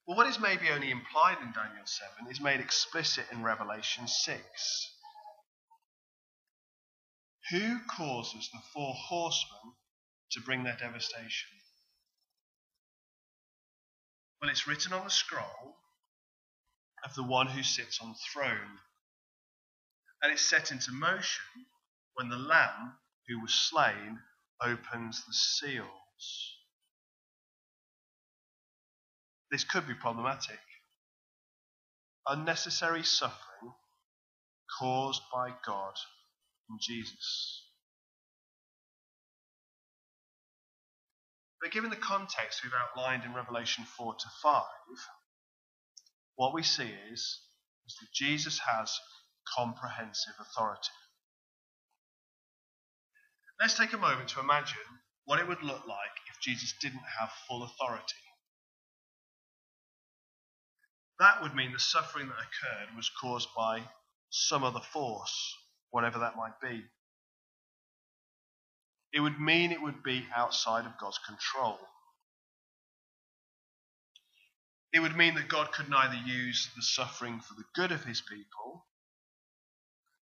Well, 0.08 0.18
what 0.18 0.28
is 0.28 0.40
maybe 0.40 0.70
only 0.70 0.90
implied 0.90 1.38
in 1.44 1.52
Daniel 1.52 1.86
7 1.86 2.32
is 2.32 2.42
made 2.42 2.60
explicit 2.60 3.26
in 3.32 3.44
Revelation 3.44 4.08
6. 4.08 4.42
Who 7.52 7.80
causes 7.96 8.50
the 8.52 8.62
four 8.74 8.94
horsemen 8.96 9.74
to 10.32 10.42
bring 10.42 10.64
their 10.64 10.78
devastation? 10.78 11.50
Well, 14.42 14.50
it's 14.50 14.68
written 14.68 14.94
on 14.94 15.04
the 15.04 15.10
scroll 15.10 15.76
of 17.04 17.16
the 17.16 17.24
one 17.24 17.48
who 17.48 17.64
sits 17.64 18.00
on 18.02 18.10
the 18.10 18.20
throne. 18.34 18.80
And 20.22 20.32
it's 20.32 20.50
set 20.50 20.72
into 20.72 20.92
motion 20.92 21.46
when 22.16 22.30
the 22.30 22.38
Lamb 22.38 22.94
who 23.28 23.42
was 23.42 23.54
slain 23.54 24.20
opens 24.62 25.24
the 25.26 25.34
seals. 25.34 26.56
This 29.52 29.64
could 29.64 29.88
be 29.88 29.94
problematic. 29.94 30.60
Unnecessary 32.28 33.04
suffering 33.04 33.74
caused 34.80 35.22
by 35.34 35.54
God 35.66 35.94
and 36.70 36.80
Jesus. 36.82 37.64
But 41.62 41.72
given 41.72 41.90
the 41.90 41.96
context 41.96 42.64
we've 42.64 42.74
outlined 42.74 43.24
in 43.24 43.34
Revelation 43.34 43.86
4 43.86 44.16
to 44.16 44.26
5, 44.42 44.64
what 46.38 46.54
we 46.54 46.64
see 46.64 46.90
is, 47.12 47.42
is 47.88 47.96
that 48.00 48.14
Jesus 48.14 48.60
has 48.60 48.98
comprehensive 49.56 50.34
authority. 50.40 50.90
Let's 53.60 53.78
take 53.78 53.94
a 53.94 53.98
moment 53.98 54.30
to 54.30 54.40
imagine 54.40 54.78
what 55.26 55.40
it 55.40 55.48
would 55.48 55.64
look 55.64 55.88
like 55.88 56.16
if 56.30 56.40
Jesus 56.42 56.74
didn't 56.80 57.02
have 57.20 57.30
full 57.48 57.64
authority. 57.64 58.16
That 61.20 61.42
would 61.42 61.56
mean 61.56 61.74
the 61.74 61.80
suffering 61.80 62.28
that 62.28 62.34
occurred 62.36 62.96
was 62.96 63.10
caused 63.20 63.50
by 63.58 63.82
some 64.30 64.64
other 64.64 64.80
force, 64.80 65.56
whatever 65.90 66.20
that 66.20 66.38
might 66.38 66.62
be. 66.62 66.84
It 69.12 69.22
would 69.22 69.40
mean 69.40 69.72
it 69.72 69.82
would 69.82 70.04
be 70.04 70.26
outside 70.36 70.86
of 70.86 70.98
God's 71.00 71.20
control. 71.26 71.80
It 74.98 75.02
would 75.02 75.16
mean 75.16 75.36
that 75.36 75.48
God 75.48 75.72
could 75.72 75.92
neither 75.92 76.16
use 76.16 76.70
the 76.76 76.82
suffering 76.82 77.40
for 77.40 77.54
the 77.54 77.66
good 77.76 77.92
of 77.92 78.04
his 78.04 78.20
people, 78.20 78.84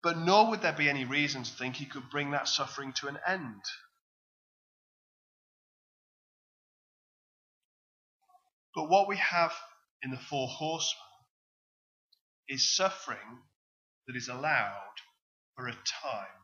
but 0.01 0.17
nor 0.17 0.49
would 0.49 0.63
there 0.63 0.73
be 0.73 0.89
any 0.89 1.05
reason 1.05 1.43
to 1.43 1.51
think 1.51 1.75
he 1.75 1.85
could 1.85 2.09
bring 2.09 2.31
that 2.31 2.47
suffering 2.47 2.91
to 2.93 3.07
an 3.07 3.19
end. 3.27 3.61
But 8.73 8.89
what 8.89 9.07
we 9.07 9.17
have 9.17 9.53
in 10.01 10.09
the 10.09 10.17
four 10.17 10.47
horsemen 10.47 11.03
is 12.49 12.75
suffering 12.75 13.43
that 14.07 14.15
is 14.15 14.29
allowed 14.29 14.95
for 15.55 15.67
a 15.67 15.73
time 16.01 16.41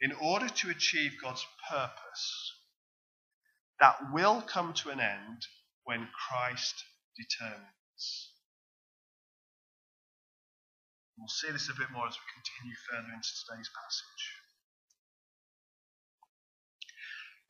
in 0.00 0.12
order 0.12 0.48
to 0.48 0.70
achieve 0.70 1.12
God's 1.22 1.46
purpose 1.68 2.54
that 3.80 4.14
will 4.14 4.40
come 4.40 4.72
to 4.72 4.88
an 4.88 5.00
end 5.00 5.46
when 5.88 6.06
Christ 6.12 6.84
determines. 7.16 8.04
We'll 11.16 11.28
see 11.28 11.50
this 11.50 11.70
a 11.70 11.80
bit 11.80 11.90
more 11.90 12.06
as 12.06 12.12
we 12.12 12.36
continue 12.36 12.76
further 12.90 13.08
into 13.08 13.28
today's 13.40 13.70
passage. 13.72 14.24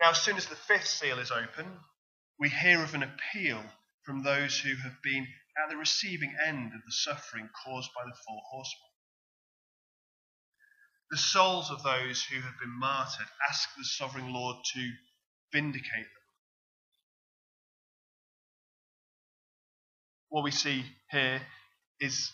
Now, 0.01 0.11
as 0.11 0.23
soon 0.23 0.37
as 0.37 0.47
the 0.47 0.55
fifth 0.55 0.87
seal 0.87 1.19
is 1.19 1.33
open, 1.33 1.67
we 2.39 2.49
hear 2.49 2.81
of 2.81 2.95
an 2.95 3.03
appeal 3.03 3.61
from 4.07 4.23
those 4.23 4.57
who 4.57 4.77
have 4.87 5.03
been 5.03 5.27
at 5.59 5.69
the 5.69 5.77
receiving 5.77 6.33
end 6.47 6.67
of 6.67 6.81
the 6.87 6.93
suffering 6.93 7.51
caused 7.67 7.91
by 7.93 8.05
the 8.05 8.17
four 8.25 8.41
horsemen. 8.53 8.95
The 11.11 11.19
souls 11.19 11.73
of 11.73 11.83
those 11.83 12.23
who 12.23 12.41
have 12.41 12.55
been 12.61 12.79
martyred 12.79 13.27
ask 13.51 13.69
the 13.77 13.85
sovereign 13.85 14.33
Lord 14.33 14.59
to 14.75 14.93
vindicate 15.53 16.07
them. 16.07 16.18
What 20.31 20.45
we 20.45 20.51
see 20.51 20.85
here 21.11 21.41
is 22.01 22.31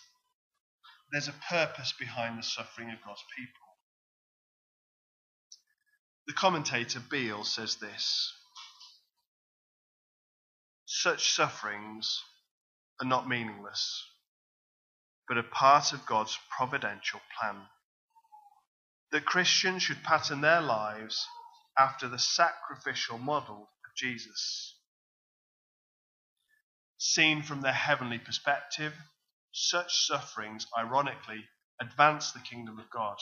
there's 1.11 1.27
a 1.27 1.35
purpose 1.49 1.93
behind 1.97 2.37
the 2.37 2.43
suffering 2.43 2.89
of 2.89 3.01
God's 3.05 3.23
people. 3.37 3.65
The 6.27 6.33
commentator 6.33 6.99
Beale 6.99 7.43
says 7.43 7.75
this 7.75 8.33
Such 10.85 11.33
sufferings 11.33 12.21
are 13.01 13.07
not 13.07 13.27
meaningless, 13.27 14.03
but 15.27 15.37
a 15.37 15.43
part 15.43 15.93
of 15.93 16.05
God's 16.05 16.37
providential 16.57 17.21
plan. 17.39 17.61
That 19.11 19.25
Christians 19.25 19.83
should 19.83 20.03
pattern 20.03 20.41
their 20.41 20.61
lives 20.61 21.25
after 21.77 22.07
the 22.07 22.19
sacrificial 22.19 23.17
model 23.17 23.69
of 23.85 23.95
Jesus. 23.95 24.74
Seen 27.07 27.43
from 27.43 27.61
their 27.61 27.71
heavenly 27.71 28.17
perspective, 28.17 28.91
such 29.51 30.07
sufferings, 30.07 30.65
ironically, 30.75 31.47
advance 31.79 32.31
the 32.31 32.39
kingdom 32.39 32.79
of 32.79 32.89
God, 32.89 33.17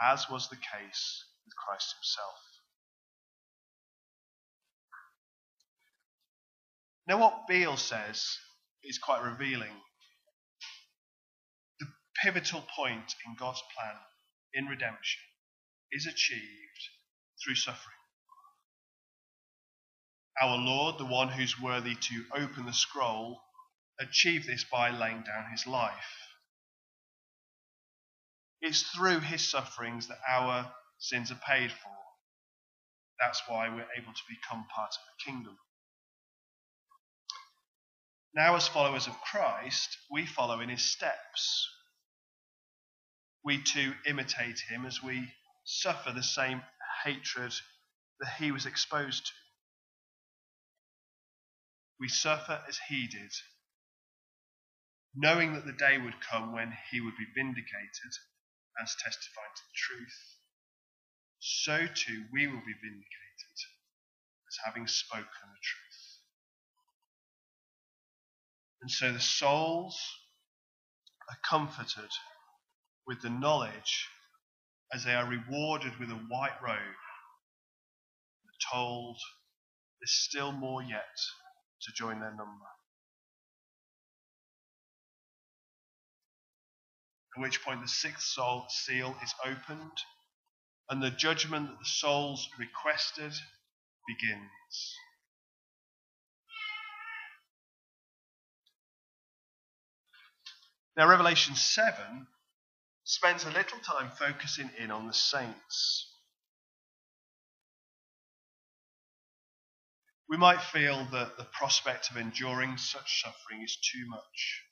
as 0.00 0.30
was 0.30 0.48
the 0.48 0.56
case 0.56 1.24
with 1.44 1.56
Christ 1.56 1.96
himself. 1.96 2.38
Now, 7.08 7.18
what 7.18 7.48
Beale 7.48 7.76
says 7.76 8.38
is 8.84 8.98
quite 8.98 9.24
revealing. 9.24 9.74
The 11.80 11.88
pivotal 12.22 12.64
point 12.76 13.16
in 13.26 13.34
God's 13.34 13.62
plan 13.76 13.96
in 14.54 14.66
redemption 14.66 15.22
is 15.90 16.06
achieved 16.06 16.88
through 17.42 17.56
suffering. 17.56 17.97
Our 20.40 20.56
Lord, 20.56 20.98
the 20.98 21.04
one 21.04 21.28
who's 21.28 21.60
worthy 21.60 21.94
to 21.94 22.24
open 22.34 22.66
the 22.66 22.72
scroll, 22.72 23.40
achieve 23.98 24.46
this 24.46 24.64
by 24.64 24.90
laying 24.90 25.22
down 25.22 25.50
his 25.50 25.66
life. 25.66 26.28
It's 28.60 28.82
through 28.82 29.20
his 29.20 29.48
sufferings 29.48 30.08
that 30.08 30.18
our 30.28 30.72
sins 30.98 31.30
are 31.30 31.40
paid 31.46 31.70
for. 31.72 31.96
That's 33.20 33.42
why 33.48 33.68
we're 33.68 33.86
able 33.96 34.12
to 34.12 34.22
become 34.28 34.66
part 34.74 34.90
of 34.90 35.00
the 35.06 35.30
kingdom. 35.30 35.56
Now, 38.34 38.54
as 38.54 38.68
followers 38.68 39.06
of 39.06 39.20
Christ, 39.20 39.96
we 40.10 40.26
follow 40.26 40.60
in 40.60 40.68
his 40.68 40.82
steps. 40.82 41.68
We 43.44 43.62
too 43.62 43.92
imitate 44.06 44.60
him 44.68 44.86
as 44.86 45.02
we 45.02 45.32
suffer 45.64 46.12
the 46.12 46.22
same 46.22 46.62
hatred 47.04 47.52
that 48.20 48.32
he 48.38 48.52
was 48.52 48.66
exposed 48.66 49.26
to. 49.26 49.32
We 52.00 52.08
suffer 52.08 52.62
as 52.68 52.78
he 52.88 53.06
did 53.06 53.32
knowing 55.14 55.54
that 55.54 55.66
the 55.66 55.72
day 55.72 55.98
would 55.98 56.14
come 56.20 56.52
when 56.52 56.72
he 56.90 57.00
would 57.00 57.16
be 57.16 57.26
vindicated 57.34 58.12
as 58.80 58.94
testifying 59.02 59.50
to 59.56 59.62
the 59.62 59.74
truth, 59.74 60.36
so 61.40 61.86
too 61.92 62.24
we 62.32 62.46
will 62.46 62.62
be 62.64 62.74
vindicated 62.80 63.58
as 64.48 64.58
having 64.64 64.86
spoken 64.86 65.24
the 65.24 65.60
truth. 65.62 66.18
And 68.80 68.90
so 68.90 69.12
the 69.12 69.20
souls 69.20 70.00
are 71.28 71.38
comforted 71.48 72.10
with 73.06 73.22
the 73.22 73.30
knowledge 73.30 74.06
as 74.92 75.04
they 75.04 75.14
are 75.14 75.28
rewarded 75.28 75.98
with 75.98 76.10
a 76.10 76.14
white 76.14 76.62
robe, 76.62 76.78
told 78.72 79.16
there's 80.00 80.10
still 80.10 80.52
more 80.52 80.82
yet 80.82 81.16
to 81.82 81.92
join 81.92 82.20
their 82.20 82.30
number. 82.30 82.66
at 87.38 87.42
which 87.42 87.62
point 87.62 87.80
the 87.80 87.88
sixth 87.88 88.26
soul, 88.26 88.64
seal 88.68 89.14
is 89.22 89.34
opened 89.44 89.92
and 90.90 91.02
the 91.02 91.10
judgment 91.10 91.68
that 91.68 91.78
the 91.78 91.84
souls 91.84 92.48
requested 92.58 93.32
begins. 94.06 94.96
Now, 100.96 101.08
Revelation 101.08 101.54
7 101.54 102.26
spends 103.04 103.44
a 103.44 103.50
little 103.50 103.78
time 103.78 104.10
focusing 104.18 104.70
in 104.78 104.90
on 104.90 105.06
the 105.06 105.12
saints. 105.12 106.07
We 110.28 110.36
might 110.36 110.60
feel 110.60 111.06
that 111.12 111.38
the 111.38 111.44
prospect 111.44 112.10
of 112.10 112.16
enduring 112.16 112.76
such 112.76 113.22
suffering 113.22 113.62
is 113.62 113.76
too 113.76 114.06
much. 114.08 114.62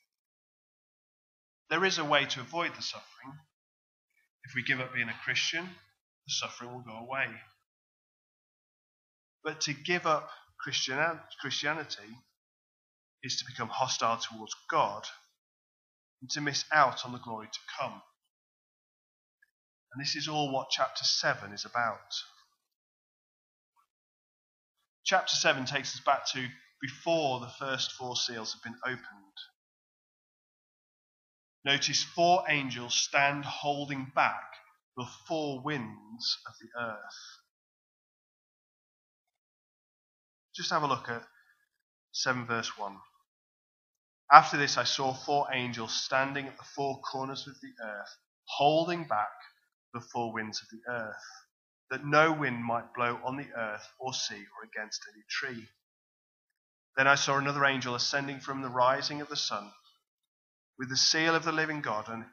There 1.70 1.84
is 1.84 1.98
a 1.98 2.04
way 2.04 2.26
to 2.26 2.40
avoid 2.40 2.74
the 2.76 2.82
suffering. 2.82 3.38
If 4.44 4.54
we 4.54 4.62
give 4.62 4.80
up 4.80 4.92
being 4.94 5.08
a 5.08 5.20
Christian, 5.24 5.64
the 5.64 6.32
suffering 6.32 6.72
will 6.72 6.82
go 6.82 6.98
away. 6.98 7.26
But 9.42 9.62
to 9.62 9.72
give 9.72 10.06
up 10.06 10.30
Christianity 10.60 12.18
is 13.22 13.38
to 13.38 13.44
become 13.50 13.68
hostile 13.68 14.18
towards 14.18 14.54
God 14.70 15.06
and 16.20 16.30
to 16.30 16.40
miss 16.40 16.64
out 16.72 17.04
on 17.04 17.12
the 17.12 17.18
glory 17.18 17.46
to 17.46 17.58
come. 17.78 18.02
And 19.92 20.04
this 20.04 20.16
is 20.16 20.28
all 20.28 20.52
what 20.52 20.68
chapter 20.70 21.04
7 21.04 21.52
is 21.52 21.64
about. 21.64 22.12
Chapter 25.06 25.36
7 25.36 25.64
takes 25.66 25.94
us 25.94 26.00
back 26.00 26.26
to 26.32 26.48
before 26.82 27.38
the 27.38 27.52
first 27.60 27.92
four 27.92 28.16
seals 28.16 28.52
have 28.52 28.62
been 28.64 28.78
opened. 28.84 29.00
Notice 31.64 32.02
four 32.02 32.44
angels 32.48 32.94
stand 32.94 33.44
holding 33.44 34.10
back 34.16 34.42
the 34.96 35.06
four 35.28 35.60
winds 35.60 36.38
of 36.48 36.54
the 36.60 36.80
earth. 36.80 37.38
Just 40.56 40.70
have 40.70 40.82
a 40.82 40.88
look 40.88 41.08
at 41.08 41.22
7 42.10 42.44
verse 42.44 42.76
1. 42.76 42.96
After 44.32 44.56
this, 44.56 44.76
I 44.76 44.84
saw 44.84 45.14
four 45.14 45.46
angels 45.52 45.94
standing 45.94 46.48
at 46.48 46.58
the 46.58 46.64
four 46.74 47.00
corners 47.00 47.46
of 47.46 47.54
the 47.60 47.72
earth, 47.84 48.16
holding 48.46 49.06
back 49.06 49.30
the 49.94 50.00
four 50.00 50.32
winds 50.32 50.60
of 50.60 50.68
the 50.70 50.90
earth, 50.90 51.45
that 51.90 52.04
no 52.04 52.32
wind 52.32 52.64
might 52.64 52.94
blow 52.94 53.18
on 53.24 53.36
the 53.36 53.48
earth 53.56 53.88
or 54.00 54.12
sea 54.14 54.34
or 54.34 54.64
against 54.64 55.00
any 55.14 55.24
tree. 55.30 55.68
Then 56.96 57.06
I 57.06 57.14
saw 57.14 57.38
another 57.38 57.64
angel 57.64 57.94
ascending 57.94 58.40
from 58.40 58.62
the 58.62 58.68
rising 58.68 59.20
of 59.20 59.28
the 59.28 59.36
sun 59.36 59.70
with 60.78 60.88
the 60.88 60.96
seal 60.96 61.34
of 61.34 61.44
the 61.44 61.52
living 61.52 61.80
God, 61.80 62.08
and 62.08 62.24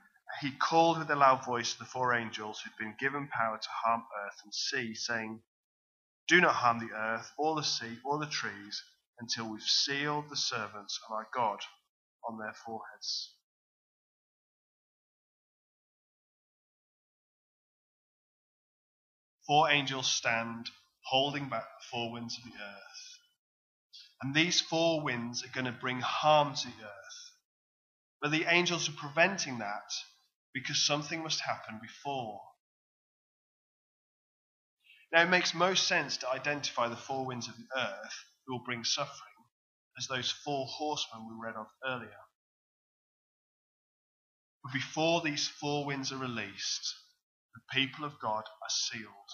he 0.41 0.51
called 0.51 0.99
with 0.99 1.09
a 1.11 1.15
loud 1.15 1.45
voice 1.45 1.73
to 1.73 1.79
the 1.79 1.85
four 1.85 2.13
angels 2.13 2.61
who'd 2.61 2.77
been 2.77 2.95
given 2.99 3.27
power 3.27 3.57
to 3.57 3.69
harm 3.85 4.03
earth 4.25 4.41
and 4.43 4.53
sea, 4.53 4.95
saying, 4.95 5.41
Do 6.27 6.41
not 6.41 6.55
harm 6.55 6.79
the 6.79 6.95
earth, 6.95 7.31
or 7.37 7.55
the 7.55 7.63
sea, 7.63 7.99
or 8.05 8.19
the 8.19 8.27
trees, 8.27 8.83
until 9.19 9.51
we've 9.51 9.61
sealed 9.63 10.29
the 10.29 10.37
servants 10.37 10.99
of 11.07 11.13
our 11.13 11.27
God 11.33 11.59
on 12.27 12.37
their 12.39 12.53
foreheads. 12.65 13.35
Four 19.47 19.69
angels 19.69 20.11
stand 20.11 20.69
holding 21.01 21.49
back 21.49 21.63
the 21.63 21.85
four 21.91 22.11
winds 22.11 22.37
of 22.37 22.43
the 22.45 22.57
earth. 22.57 23.19
And 24.21 24.33
these 24.33 24.61
four 24.61 25.01
winds 25.01 25.43
are 25.43 25.49
going 25.49 25.65
to 25.65 25.71
bring 25.71 25.99
harm 25.99 26.55
to 26.55 26.67
the 26.67 26.83
earth. 26.85 27.31
But 28.21 28.31
the 28.31 28.45
angels 28.45 28.87
are 28.87 28.93
preventing 28.93 29.57
that 29.59 29.91
because 30.53 30.85
something 30.85 31.23
must 31.23 31.41
happen 31.41 31.79
before. 31.81 32.39
Now, 35.11 35.23
it 35.23 35.29
makes 35.29 35.53
most 35.53 35.87
sense 35.87 36.17
to 36.17 36.29
identify 36.29 36.87
the 36.87 36.95
four 36.95 37.25
winds 37.25 37.47
of 37.47 37.55
the 37.57 37.67
earth 37.77 38.25
who 38.45 38.53
will 38.53 38.63
bring 38.63 38.83
suffering 38.83 39.19
as 39.97 40.07
those 40.07 40.31
four 40.31 40.65
horsemen 40.67 41.27
we 41.27 41.45
read 41.45 41.55
of 41.55 41.67
earlier. 41.85 42.09
But 44.63 44.73
before 44.73 45.21
these 45.21 45.47
four 45.47 45.85
winds 45.85 46.11
are 46.11 46.17
released, 46.17 46.95
the 47.53 47.61
people 47.79 48.05
of 48.05 48.19
God 48.21 48.43
are 48.43 48.69
sealed. 48.69 49.31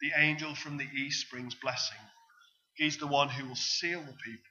The 0.00 0.12
angel 0.16 0.54
from 0.54 0.78
the 0.78 0.88
east 0.96 1.30
brings 1.30 1.54
blessing. 1.54 1.98
He's 2.74 2.96
the 2.96 3.06
one 3.06 3.28
who 3.28 3.48
will 3.48 3.56
seal 3.56 4.00
the 4.00 4.16
people. 4.24 4.50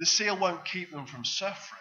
The 0.00 0.06
seal 0.06 0.38
won't 0.38 0.64
keep 0.64 0.90
them 0.90 1.06
from 1.06 1.24
suffering. 1.24 1.80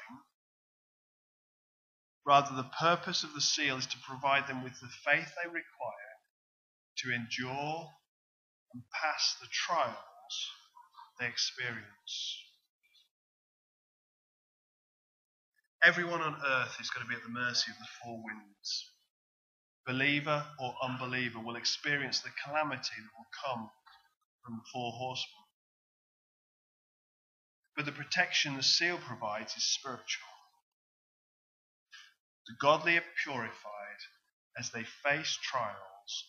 Rather, 2.26 2.56
the 2.56 2.70
purpose 2.80 3.24
of 3.24 3.34
the 3.34 3.42
seal 3.42 3.78
is 3.78 3.86
to 3.88 3.98
provide 4.08 4.48
them 4.48 4.64
with 4.64 4.74
the 4.80 4.90
faith 5.06 5.32
they 5.44 5.48
require 5.48 6.16
to 7.00 7.14
endure 7.14 7.90
and 8.74 8.84
pass 8.92 9.36
the 9.42 9.48
trials 9.52 9.96
they 11.20 11.28
experience. 11.28 12.45
Everyone 15.86 16.22
on 16.22 16.36
earth 16.44 16.78
is 16.82 16.90
going 16.90 17.06
to 17.06 17.10
be 17.10 17.16
at 17.16 17.22
the 17.22 17.30
mercy 17.30 17.70
of 17.70 17.78
the 17.78 17.86
four 18.02 18.18
winds. 18.24 18.90
Believer 19.86 20.44
or 20.60 20.74
unbeliever 20.82 21.40
will 21.40 21.58
experience 21.58 22.22
the 22.22 22.32
calamity 22.44 22.96
that 22.98 23.16
will 23.16 23.28
come 23.46 23.70
from 24.44 24.56
the 24.56 24.64
four 24.74 24.92
horsemen. 24.94 25.46
But 27.76 27.86
the 27.86 27.92
protection 27.92 28.56
the 28.56 28.64
seal 28.64 28.98
provides 28.98 29.56
is 29.56 29.64
spiritual. 29.64 30.28
The 32.48 32.56
godly 32.60 32.98
are 32.98 33.04
purified 33.24 34.02
as 34.58 34.72
they 34.72 34.86
face 35.04 35.38
trials 35.44 35.76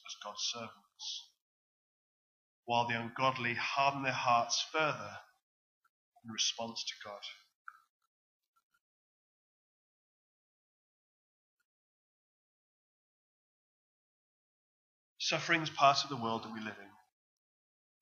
as 0.06 0.16
God's 0.22 0.52
servants, 0.52 1.30
while 2.66 2.86
the 2.86 3.00
ungodly 3.00 3.54
harden 3.54 4.02
their 4.02 4.12
hearts 4.12 4.62
further 4.70 5.16
in 6.26 6.30
response 6.30 6.84
to 6.84 6.94
God. 7.08 7.22
Suffering 15.26 15.62
is 15.62 15.70
part 15.70 16.04
of 16.04 16.08
the 16.08 16.22
world 16.22 16.44
that 16.44 16.52
we 16.52 16.60
live 16.60 16.76
in. 16.80 16.88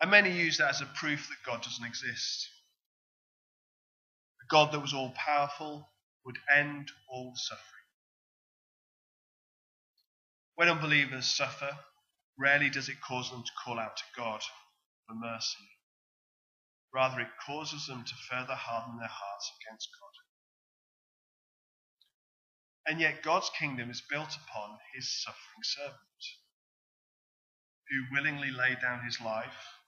And 0.02 0.10
many 0.10 0.30
use 0.30 0.58
that 0.58 0.68
as 0.68 0.82
a 0.82 0.90
proof 0.94 1.26
that 1.30 1.50
God 1.50 1.62
doesn't 1.62 1.87
exist. 1.87 2.50
A 4.42 4.46
God 4.50 4.72
that 4.72 4.80
was 4.80 4.92
all 4.92 5.14
powerful 5.16 5.88
would 6.26 6.37
end 6.54 6.90
all 7.08 7.32
suffering. 7.34 7.62
When 10.56 10.68
unbelievers 10.68 11.24
suffer, 11.24 11.70
rarely 12.38 12.68
does 12.68 12.90
it 12.90 13.00
cause 13.00 13.30
them 13.30 13.42
to 13.42 13.52
call 13.64 13.78
out 13.78 13.96
to 13.96 14.04
God 14.14 14.42
for 15.06 15.14
mercy. 15.14 15.66
Rather, 16.92 17.22
it 17.22 17.28
causes 17.46 17.87
them 17.87 18.04
to 18.04 18.14
further 18.30 18.54
harden 18.54 18.98
their 18.98 19.08
hearts 19.08 19.50
against 19.62 19.88
God. 19.98 20.34
And 22.92 23.00
yet, 23.00 23.22
God's 23.22 23.50
kingdom 23.58 23.90
is 23.90 24.02
built 24.10 24.37
upon 24.37 24.76
his 24.94 25.22
suffering 25.22 25.62
servant, 25.62 25.96
who 27.90 28.14
willingly 28.14 28.51
laid 28.51 28.81
down 28.81 29.05
his 29.05 29.20
life 29.20 29.79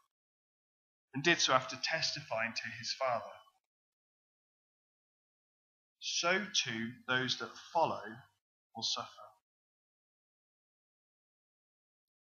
and 1.14 1.24
did 1.24 1.40
so 1.40 1.52
after 1.54 1.76
testifying 1.82 2.52
to 2.52 2.78
his 2.78 2.92
Father. 2.92 3.24
So 6.00 6.44
too, 6.54 6.90
those 7.08 7.38
that 7.38 7.50
follow 7.72 8.02
will 8.74 8.82
suffer. 8.82 9.08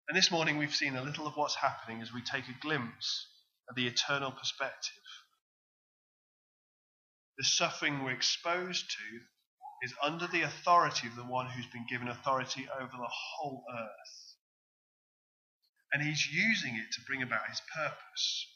And 0.09 0.17
this 0.17 0.31
morning 0.31 0.57
we've 0.57 0.75
seen 0.75 0.97
a 0.97 1.03
little 1.03 1.27
of 1.27 1.37
what's 1.37 1.57
happening 1.57 2.01
as 2.01 2.13
we 2.13 2.23
take 2.23 2.49
a 2.49 2.61
glimpse 2.61 3.27
of 3.69 3.75
the 3.75 3.89
eternal 3.89 4.31
perspective. 4.31 5.03
The 7.39 7.45
suffering 7.45 8.05
we're 8.05 8.13
exposed 8.13 8.89
to 8.89 9.21
is 9.83 9.95
under 10.03 10.27
the 10.29 10.43
authority 10.43 11.09
of 11.09 11.17
the 11.17 11.25
one 11.25 11.51
who's 11.51 11.67
been 11.67 11.87
given 11.91 12.09
authority 12.09 12.69
over 12.81 12.93
the 12.93 13.11
whole 13.11 13.65
earth. 13.75 14.26
And 15.97 16.05
he's 16.05 16.29
using 16.29 16.77
it 16.77 16.93
to 16.93 17.01
bring 17.09 17.23
about 17.23 17.49
his 17.49 17.63
purpose, 17.73 18.47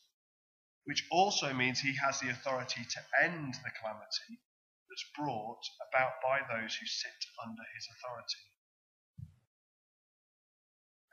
which 0.85 1.07
also 1.11 1.55
means 1.55 1.81
he 1.81 1.96
has 1.96 2.20
the 2.20 2.29
authority 2.29 2.85
to 2.85 3.00
end 3.24 3.55
the 3.55 3.70
calamity 3.81 4.37
that's 4.90 5.09
brought 5.16 5.64
about 5.88 6.20
by 6.22 6.40
those 6.44 6.74
who 6.74 6.85
sit 6.85 7.24
under 7.40 7.62
his 7.74 7.88
authority. 7.96 8.44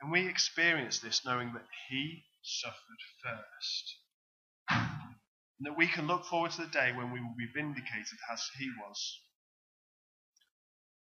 And 0.02 0.12
we 0.12 0.28
experience 0.28 0.98
this 0.98 1.24
knowing 1.24 1.54
that 1.54 1.66
He 1.88 2.24
suffered 2.42 3.00
first. 3.24 3.96
And 4.68 5.66
that 5.66 5.78
we 5.78 5.86
can 5.86 6.06
look 6.06 6.26
forward 6.26 6.50
to 6.52 6.66
the 6.66 6.68
day 6.68 6.92
when 6.92 7.10
we 7.10 7.20
will 7.20 7.34
be 7.38 7.48
vindicated 7.54 8.18
as 8.30 8.44
He 8.58 8.70
was. 8.86 9.20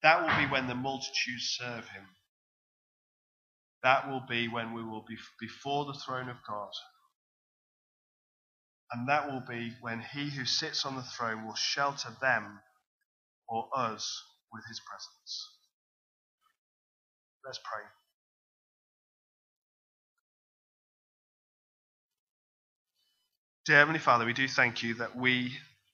That 0.03 0.23
will 0.23 0.47
be 0.47 0.49
when 0.49 0.69
the 0.69 0.77
multitudes 0.77 1.57
serve 1.59 1.89
Him. 1.89 2.07
That 3.87 4.09
will 4.11 4.25
be 4.29 4.49
when 4.49 4.75
we 4.75 4.83
will 4.83 5.05
be 5.09 5.16
before 5.40 5.85
the 5.87 5.94
throne 5.94 6.29
of 6.29 6.38
God. 6.49 6.70
And 8.92 9.09
that 9.09 9.29
will 9.31 9.44
be 9.49 9.75
when 9.81 10.01
He 10.01 10.29
who 10.29 10.44
sits 10.44 10.85
on 10.85 10.96
the 10.96 11.05
throne 11.05 11.46
will 11.46 11.55
shelter 11.55 12.09
them 12.20 12.59
or 13.49 13.68
us 13.77 14.22
with 14.53 14.64
His 14.68 14.81
presence. 14.81 15.51
Let's 17.44 17.59
pray. 17.59 17.85
Dear 23.66 23.77
Heavenly 23.77 24.01
Father, 24.01 24.27
we 24.27 24.33
do 24.33 24.49
thank 24.49 24.83
you 24.83 24.94
that 24.94 25.16
we 25.16 25.53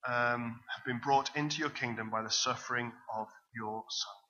um, 0.08 0.60
have 0.74 0.86
been 0.86 0.98
brought 0.98 1.36
into 1.36 1.58
your 1.58 1.70
kingdom 1.70 2.10
by 2.10 2.22
the 2.22 2.30
suffering 2.30 2.92
of 3.18 3.28
your 3.54 3.84
Son. 3.90 4.21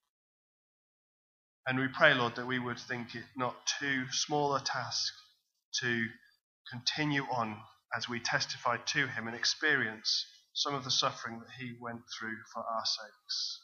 And 1.66 1.78
we 1.78 1.86
pray, 1.88 2.12
Lord, 2.14 2.36
that 2.36 2.46
we 2.46 2.58
would 2.58 2.78
think 2.78 3.14
it 3.14 3.24
not 3.36 3.54
too 3.78 4.04
small 4.10 4.54
a 4.56 4.60
task 4.60 5.12
to 5.80 6.06
continue 6.70 7.24
on 7.30 7.56
as 7.96 8.08
we 8.08 8.18
testify 8.18 8.78
to 8.78 9.06
him 9.06 9.26
and 9.28 9.36
experience 9.36 10.26
some 10.54 10.74
of 10.74 10.84
the 10.84 10.90
suffering 10.90 11.38
that 11.38 11.50
he 11.58 11.74
went 11.80 12.00
through 12.18 12.36
for 12.52 12.60
our 12.60 12.84
sakes. 12.84 13.60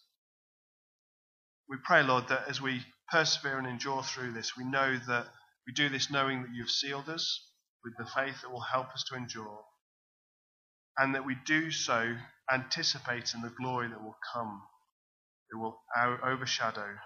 We 1.69 1.77
pray, 1.85 2.03
Lord, 2.03 2.29
that 2.29 2.49
as 2.49 2.61
we 2.63 2.83
persevere 3.11 3.59
and 3.59 3.67
endure 3.67 4.03
through 4.03 4.33
this, 4.33 4.57
we 4.57 4.65
know 4.65 4.97
that 5.09 5.27
we 5.67 5.73
do 5.73 5.89
this 5.89 6.11
knowing 6.11 6.43
that 6.43 6.55
you've 6.55 6.71
sealed 6.71 7.09
us 7.09 7.45
with 7.85 7.95
the 7.99 8.07
faith 8.07 8.41
that 8.43 8.51
will 8.51 8.61
help 8.61 8.91
us 8.91 9.05
to 9.09 9.17
endure, 9.17 9.65
and 10.97 11.15
that 11.15 11.27
we 11.27 11.37
do 11.47 11.71
so 11.71 12.15
anticipating 12.51 13.43
the 13.43 13.51
glory 13.61 13.89
that 13.89 14.03
will 14.03 14.17
come, 14.33 14.63
that 15.51 15.59
will 15.59 15.79
overshadow 16.25 16.97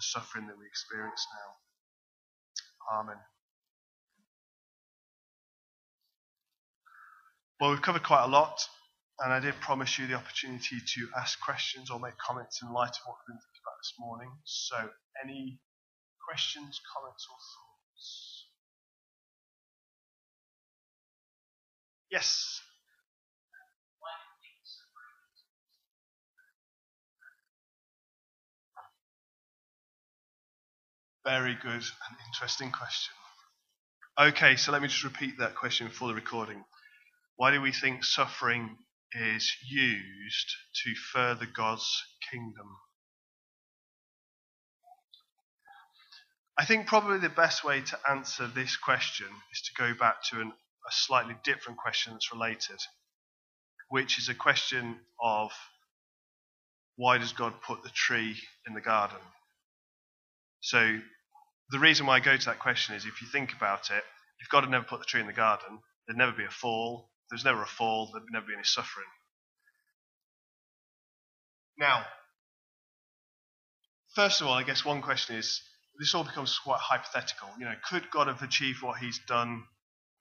the 0.00 0.04
suffering 0.04 0.46
that 0.46 0.56
we 0.58 0.64
experience 0.66 1.26
now. 1.36 3.00
Amen. 3.00 3.20
Well, 7.60 7.70
we've 7.70 7.82
covered 7.82 8.02
quite 8.02 8.24
a 8.24 8.28
lot, 8.28 8.58
and 9.18 9.32
I 9.32 9.40
did 9.40 9.54
promise 9.60 9.98
you 9.98 10.06
the 10.06 10.14
opportunity 10.14 10.80
to 10.80 11.08
ask 11.18 11.38
questions 11.40 11.90
or 11.90 12.00
make 12.00 12.16
comments 12.16 12.62
in 12.62 12.72
light 12.72 12.88
of 12.96 13.04
what 13.04 13.16
we've 13.20 13.36
been 13.36 13.42
thinking 13.44 13.60
about 13.60 13.76
this 13.84 13.92
morning. 13.98 14.32
So, 14.44 14.76
any 15.22 15.60
questions, 16.26 16.80
comments, 16.96 17.26
or 17.28 17.36
thoughts? 17.36 18.46
Yes. 22.10 22.62
Very 31.30 31.54
good 31.54 31.70
and 31.74 32.16
interesting 32.26 32.72
question. 32.72 33.14
Okay, 34.20 34.56
so 34.56 34.72
let 34.72 34.82
me 34.82 34.88
just 34.88 35.04
repeat 35.04 35.38
that 35.38 35.54
question 35.54 35.88
for 35.88 36.08
the 36.08 36.14
recording. 36.14 36.64
Why 37.36 37.52
do 37.52 37.60
we 37.60 37.70
think 37.70 38.02
suffering 38.02 38.76
is 39.12 39.54
used 39.70 40.52
to 40.82 40.94
further 41.12 41.46
God's 41.46 41.88
kingdom? 42.32 42.66
I 46.58 46.64
think 46.64 46.88
probably 46.88 47.18
the 47.18 47.28
best 47.28 47.62
way 47.62 47.80
to 47.80 47.98
answer 48.10 48.48
this 48.48 48.76
question 48.76 49.28
is 49.52 49.62
to 49.62 49.80
go 49.80 49.94
back 49.94 50.24
to 50.30 50.40
an 50.40 50.48
a 50.48 50.90
slightly 50.90 51.36
different 51.44 51.78
question 51.78 52.12
that's 52.12 52.32
related, 52.32 52.80
which 53.88 54.18
is 54.18 54.28
a 54.28 54.34
question 54.34 54.96
of 55.22 55.52
why 56.96 57.18
does 57.18 57.32
God 57.32 57.54
put 57.64 57.84
the 57.84 57.90
tree 57.90 58.36
in 58.66 58.74
the 58.74 58.80
garden? 58.80 59.20
So 60.60 60.98
the 61.70 61.78
reason 61.78 62.06
why 62.06 62.16
I 62.16 62.20
go 62.20 62.36
to 62.36 62.46
that 62.46 62.58
question 62.58 62.94
is 62.94 63.04
if 63.04 63.22
you 63.22 63.28
think 63.28 63.52
about 63.52 63.90
it, 63.90 64.02
if 64.40 64.48
God 64.48 64.62
had 64.62 64.70
never 64.70 64.84
put 64.84 65.00
the 65.00 65.06
tree 65.06 65.20
in 65.20 65.26
the 65.26 65.32
garden, 65.32 65.80
there'd 66.06 66.18
never 66.18 66.32
be 66.32 66.44
a 66.44 66.50
fall. 66.50 67.10
If 67.24 67.30
there's 67.30 67.44
never 67.44 67.62
a 67.62 67.66
fall, 67.66 68.10
there'd 68.12 68.24
never 68.30 68.46
be 68.46 68.54
any 68.54 68.64
suffering. 68.64 69.06
Now, 71.78 72.04
first 74.14 74.40
of 74.40 74.46
all, 74.46 74.54
I 74.54 74.64
guess 74.64 74.84
one 74.84 75.02
question 75.02 75.36
is 75.36 75.62
this 75.98 76.14
all 76.14 76.24
becomes 76.24 76.58
quite 76.58 76.80
hypothetical. 76.80 77.48
You 77.58 77.66
know, 77.66 77.74
could 77.88 78.10
God 78.10 78.26
have 78.26 78.42
achieved 78.42 78.82
what 78.82 78.98
he's 78.98 79.20
done 79.26 79.64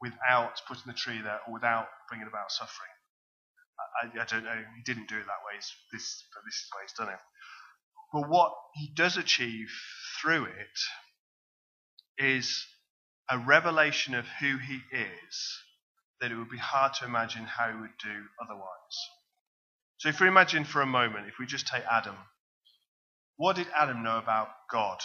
without 0.02 0.62
putting 0.68 0.88
the 0.88 0.94
tree 0.94 1.22
there 1.22 1.40
or 1.48 1.54
without 1.54 1.88
bringing 2.08 2.28
about 2.28 2.52
suffering. 2.52 2.92
I, 4.04 4.22
I 4.22 4.26
don't 4.26 4.44
know. 4.44 4.64
He 4.76 4.84
didn't 4.84 5.10
do 5.10 5.16
it 5.16 5.26
that 5.26 5.44
way. 5.46 5.60
This, 5.92 6.24
but 6.34 6.42
this 6.46 6.56
is 6.56 6.68
the 6.72 6.78
way 6.78 6.84
he's 6.84 6.98
done 6.98 7.10
it. 7.10 7.20
But 8.14 8.30
what 8.30 8.54
he 8.76 8.92
does 8.96 9.18
achieve 9.18 9.70
through 10.22 10.46
it 10.46 10.78
is 12.20 12.66
a 13.30 13.38
revelation 13.38 14.14
of 14.14 14.26
who 14.40 14.58
he 14.58 14.82
is 14.92 15.64
that 16.22 16.32
it 16.32 16.38
would 16.38 16.50
be 16.50 16.58
hard 16.58 16.94
to 16.96 17.06
imagine 17.06 17.46
how 17.46 17.72
he 17.72 17.80
would 17.80 17.98
do 18.04 18.24
otherwise. 18.44 18.98
So 19.98 20.10
if 20.10 20.20
we 20.20 20.28
imagine 20.28 20.66
for 20.66 20.82
a 20.82 20.86
moment, 20.86 21.28
if 21.28 21.40
we 21.40 21.46
just 21.46 21.68
take 21.68 21.84
Adam, 21.90 22.16
what 23.38 23.56
did 23.56 23.68
Adam 23.76 24.04
know 24.04 24.18
about 24.18 24.50
God? 24.72 25.00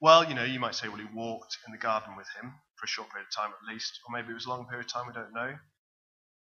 Well, 0.00 0.28
you 0.28 0.34
know, 0.34 0.44
you 0.44 0.58
might 0.58 0.74
say, 0.74 0.88
well, 0.88 0.96
he 0.96 1.06
walked 1.14 1.58
in 1.66 1.72
the 1.72 1.78
garden 1.78 2.16
with 2.16 2.26
him 2.40 2.54
for 2.76 2.84
a 2.84 2.88
short 2.88 3.10
period 3.10 3.28
of 3.28 3.36
time 3.36 3.52
at 3.52 3.72
least, 3.72 4.00
or 4.06 4.16
maybe 4.16 4.30
it 4.30 4.34
was 4.34 4.46
a 4.46 4.48
long 4.48 4.66
period 4.66 4.86
of 4.86 4.92
time, 4.92 5.06
we 5.06 5.12
don't 5.12 5.34
know. 5.34 5.54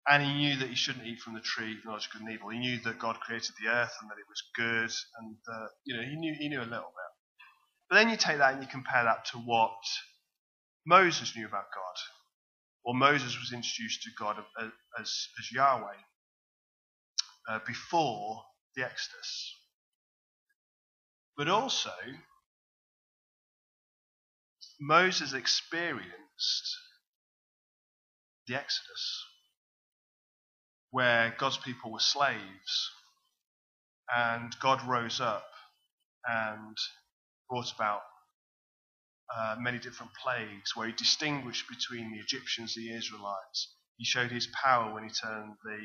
And 0.08 0.22
he 0.22 0.34
knew 0.34 0.56
that 0.58 0.68
he 0.68 0.74
shouldn't 0.74 1.06
eat 1.06 1.20
from 1.20 1.34
the 1.34 1.40
tree 1.40 1.78
of 1.78 1.84
knowledge 1.84 2.06
of 2.06 2.12
good 2.12 2.22
and 2.22 2.32
evil. 2.32 2.48
He 2.48 2.58
knew 2.58 2.80
that 2.80 2.98
God 2.98 3.20
created 3.20 3.54
the 3.60 3.70
earth 3.70 3.94
and 4.00 4.10
that 4.10 4.18
it 4.18 4.26
was 4.26 4.42
good, 4.56 4.90
and 5.20 5.36
uh, 5.46 5.66
you 5.84 5.94
know, 5.96 6.02
he 6.02 6.16
knew 6.16 6.34
he 6.38 6.48
knew 6.48 6.58
a 6.58 6.66
little 6.66 6.90
bit. 6.90 7.11
But 7.92 7.98
then 7.98 8.08
you 8.08 8.16
take 8.16 8.38
that 8.38 8.54
and 8.54 8.62
you 8.62 8.68
compare 8.70 9.04
that 9.04 9.26
to 9.32 9.36
what 9.36 9.76
Moses 10.86 11.36
knew 11.36 11.44
about 11.44 11.66
God. 11.74 11.94
Well, 12.82 12.94
Moses 12.94 13.38
was 13.38 13.52
introduced 13.52 14.04
to 14.04 14.10
God 14.18 14.38
as, 14.98 15.28
as 15.38 15.52
Yahweh 15.52 15.92
uh, 17.50 17.58
before 17.66 18.44
the 18.76 18.84
Exodus. 18.86 19.56
But 21.36 21.48
also, 21.48 21.92
Moses 24.80 25.34
experienced 25.34 26.78
the 28.46 28.54
Exodus, 28.54 29.26
where 30.92 31.34
God's 31.36 31.58
people 31.58 31.92
were 31.92 32.00
slaves, 32.00 32.90
and 34.16 34.56
God 34.60 34.82
rose 34.88 35.20
up 35.20 35.44
and 36.26 36.78
brought 37.52 37.70
about 37.74 38.00
uh, 39.36 39.56
many 39.60 39.78
different 39.78 40.10
plagues, 40.24 40.74
where 40.74 40.86
he 40.86 40.94
distinguished 40.94 41.68
between 41.68 42.10
the 42.10 42.18
Egyptians 42.18 42.74
and 42.76 42.86
the 42.86 42.96
Israelites. 42.96 43.76
He 43.98 44.06
showed 44.06 44.30
his 44.30 44.48
power 44.64 44.94
when 44.94 45.04
he 45.04 45.10
turned 45.10 45.52
the 45.62 45.78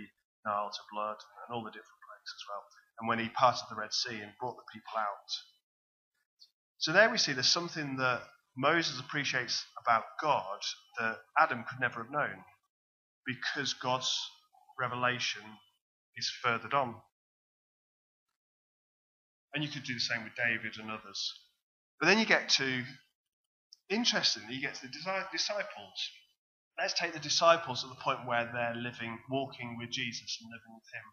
Nile 0.45 0.71
to 0.71 0.79
blood 0.93 1.17
and 1.19 1.53
all 1.53 1.65
the 1.65 1.71
different 1.71 1.99
plagues 2.07 2.31
as 2.31 2.43
well, 2.47 2.63
and 2.99 3.09
when 3.09 3.19
he 3.19 3.27
parted 3.29 3.65
the 3.69 3.75
Red 3.75 3.93
Sea 3.93 4.21
and 4.21 4.31
brought 4.39 4.55
the 4.55 4.71
people 4.73 4.97
out. 4.97 5.29
So 6.77 6.93
there 6.93 7.09
we 7.09 7.17
see 7.17 7.33
there's 7.33 7.47
something 7.51 7.97
that 7.97 8.21
Moses 8.55 9.01
appreciates 9.01 9.65
about 9.83 10.03
God 10.21 10.59
that 10.99 11.17
Adam 11.37 11.65
could 11.69 11.81
never 11.81 12.01
have 12.01 12.11
known 12.11 12.43
because 13.25 13.73
God's 13.73 14.17
revelation 14.79 15.43
is 16.15 16.31
furthered 16.41 16.73
on. 16.73 16.95
And 19.53 19.65
you 19.65 19.69
could 19.69 19.83
do 19.83 19.95
the 19.95 19.99
same 19.99 20.23
with 20.23 20.33
David 20.35 20.77
and 20.79 20.89
others. 20.89 21.33
But 21.99 22.07
then 22.07 22.19
you 22.19 22.25
get 22.25 22.49
to 22.61 22.83
Interestingly, 23.89 24.55
you 24.55 24.61
get 24.61 24.75
to 24.75 24.87
the 24.87 24.91
disciples. 25.31 25.97
Let's 26.77 26.93
take 26.93 27.13
the 27.13 27.23
disciples 27.23 27.83
at 27.83 27.89
the 27.89 28.03
point 28.03 28.27
where 28.27 28.43
they're 28.51 28.75
living, 28.75 29.17
walking 29.31 29.77
with 29.79 29.89
Jesus 29.89 30.37
and 30.41 30.51
living 30.51 30.75
with 30.75 30.91
Him. 30.91 31.07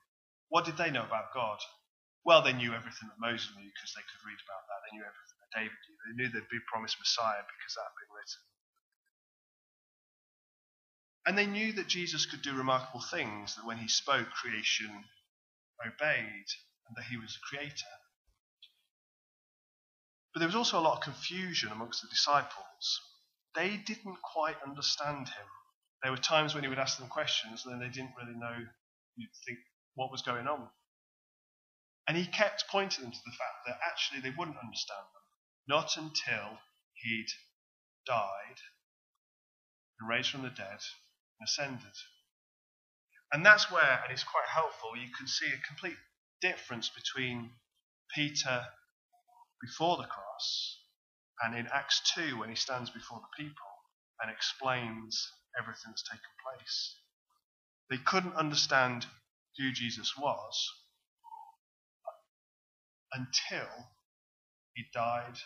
What 0.48 0.64
did 0.64 0.76
they 0.76 0.90
know 0.90 1.06
about 1.06 1.32
God? 1.32 1.58
Well, 2.24 2.42
they 2.42 2.52
knew 2.52 2.74
everything 2.74 3.08
that 3.08 3.22
Moses 3.22 3.54
knew 3.54 3.70
because 3.70 3.94
they 3.94 4.02
could 4.02 4.26
read 4.26 4.42
about 4.42 4.66
that. 4.66 4.80
They 4.82 4.96
knew 4.98 5.06
everything 5.06 5.38
that 5.38 5.54
David 5.54 5.78
knew. 5.86 5.96
They 6.02 6.14
knew 6.18 6.28
there'd 6.28 6.50
be 6.50 6.70
promised 6.70 6.98
Messiah 6.98 7.46
because 7.46 7.74
that 7.78 7.86
had 7.86 8.00
been 8.00 8.14
written. 8.16 8.42
And 11.26 11.34
they 11.38 11.46
knew 11.46 11.72
that 11.78 11.86
Jesus 11.86 12.26
could 12.26 12.42
do 12.42 12.58
remarkable 12.58 13.00
things, 13.00 13.54
that 13.54 13.64
when 13.64 13.78
he 13.78 13.88
spoke, 13.88 14.28
creation 14.34 14.90
obeyed, 15.80 16.48
and 16.88 16.96
that 16.96 17.08
he 17.08 17.16
was 17.16 17.38
a 17.38 17.46
creator. 17.46 17.94
But 20.34 20.40
there 20.40 20.48
was 20.48 20.56
also 20.56 20.80
a 20.80 20.82
lot 20.82 20.98
of 20.98 21.04
confusion 21.04 21.70
amongst 21.70 22.02
the 22.02 22.08
disciples. 22.08 23.00
They 23.54 23.76
didn't 23.76 24.20
quite 24.20 24.56
understand 24.66 25.28
him. 25.28 25.46
There 26.02 26.10
were 26.10 26.18
times 26.18 26.54
when 26.54 26.64
he 26.64 26.68
would 26.68 26.78
ask 26.78 26.98
them 26.98 27.08
questions 27.08 27.64
and 27.64 27.72
then 27.72 27.80
they 27.80 27.88
didn't 27.88 28.16
really 28.20 28.36
know 28.36 28.66
you'd 29.16 29.30
think 29.46 29.60
what 29.94 30.10
was 30.10 30.22
going 30.22 30.48
on. 30.48 30.68
And 32.08 32.16
he 32.16 32.26
kept 32.26 32.68
pointing 32.68 33.04
them 33.04 33.12
to 33.12 33.22
the 33.24 33.30
fact 33.30 33.64
that 33.66 33.78
actually 33.88 34.20
they 34.20 34.34
wouldn't 34.36 34.58
understand 34.58 35.06
them. 35.14 35.22
Not 35.68 35.96
until 35.96 36.58
he'd 36.94 37.30
died 38.04 38.58
and 40.00 40.08
raised 40.08 40.30
from 40.30 40.42
the 40.42 40.50
dead 40.50 40.82
and 41.38 41.46
ascended. 41.46 41.94
And 43.32 43.46
that's 43.46 43.70
where, 43.70 44.00
and 44.02 44.12
it's 44.12 44.24
quite 44.24 44.48
helpful, 44.48 44.96
you 44.96 45.10
can 45.16 45.26
see 45.26 45.46
a 45.46 45.66
complete 45.66 45.96
difference 46.42 46.90
between 46.90 47.50
Peter 48.14 48.66
before 49.64 49.96
the 49.96 50.04
cross, 50.04 50.78
and 51.42 51.56
in 51.56 51.66
Acts 51.72 52.02
2, 52.14 52.38
when 52.38 52.48
he 52.48 52.54
stands 52.54 52.90
before 52.90 53.20
the 53.20 53.42
people 53.42 53.66
and 54.20 54.30
explains 54.30 55.30
everything 55.58 55.88
that's 55.88 56.02
taken 56.02 56.30
place. 56.44 56.96
They 57.90 57.96
couldn't 57.96 58.36
understand 58.36 59.06
who 59.58 59.72
Jesus 59.72 60.12
was 60.18 60.70
until 63.12 63.68
he 64.74 64.84
died, 64.92 65.38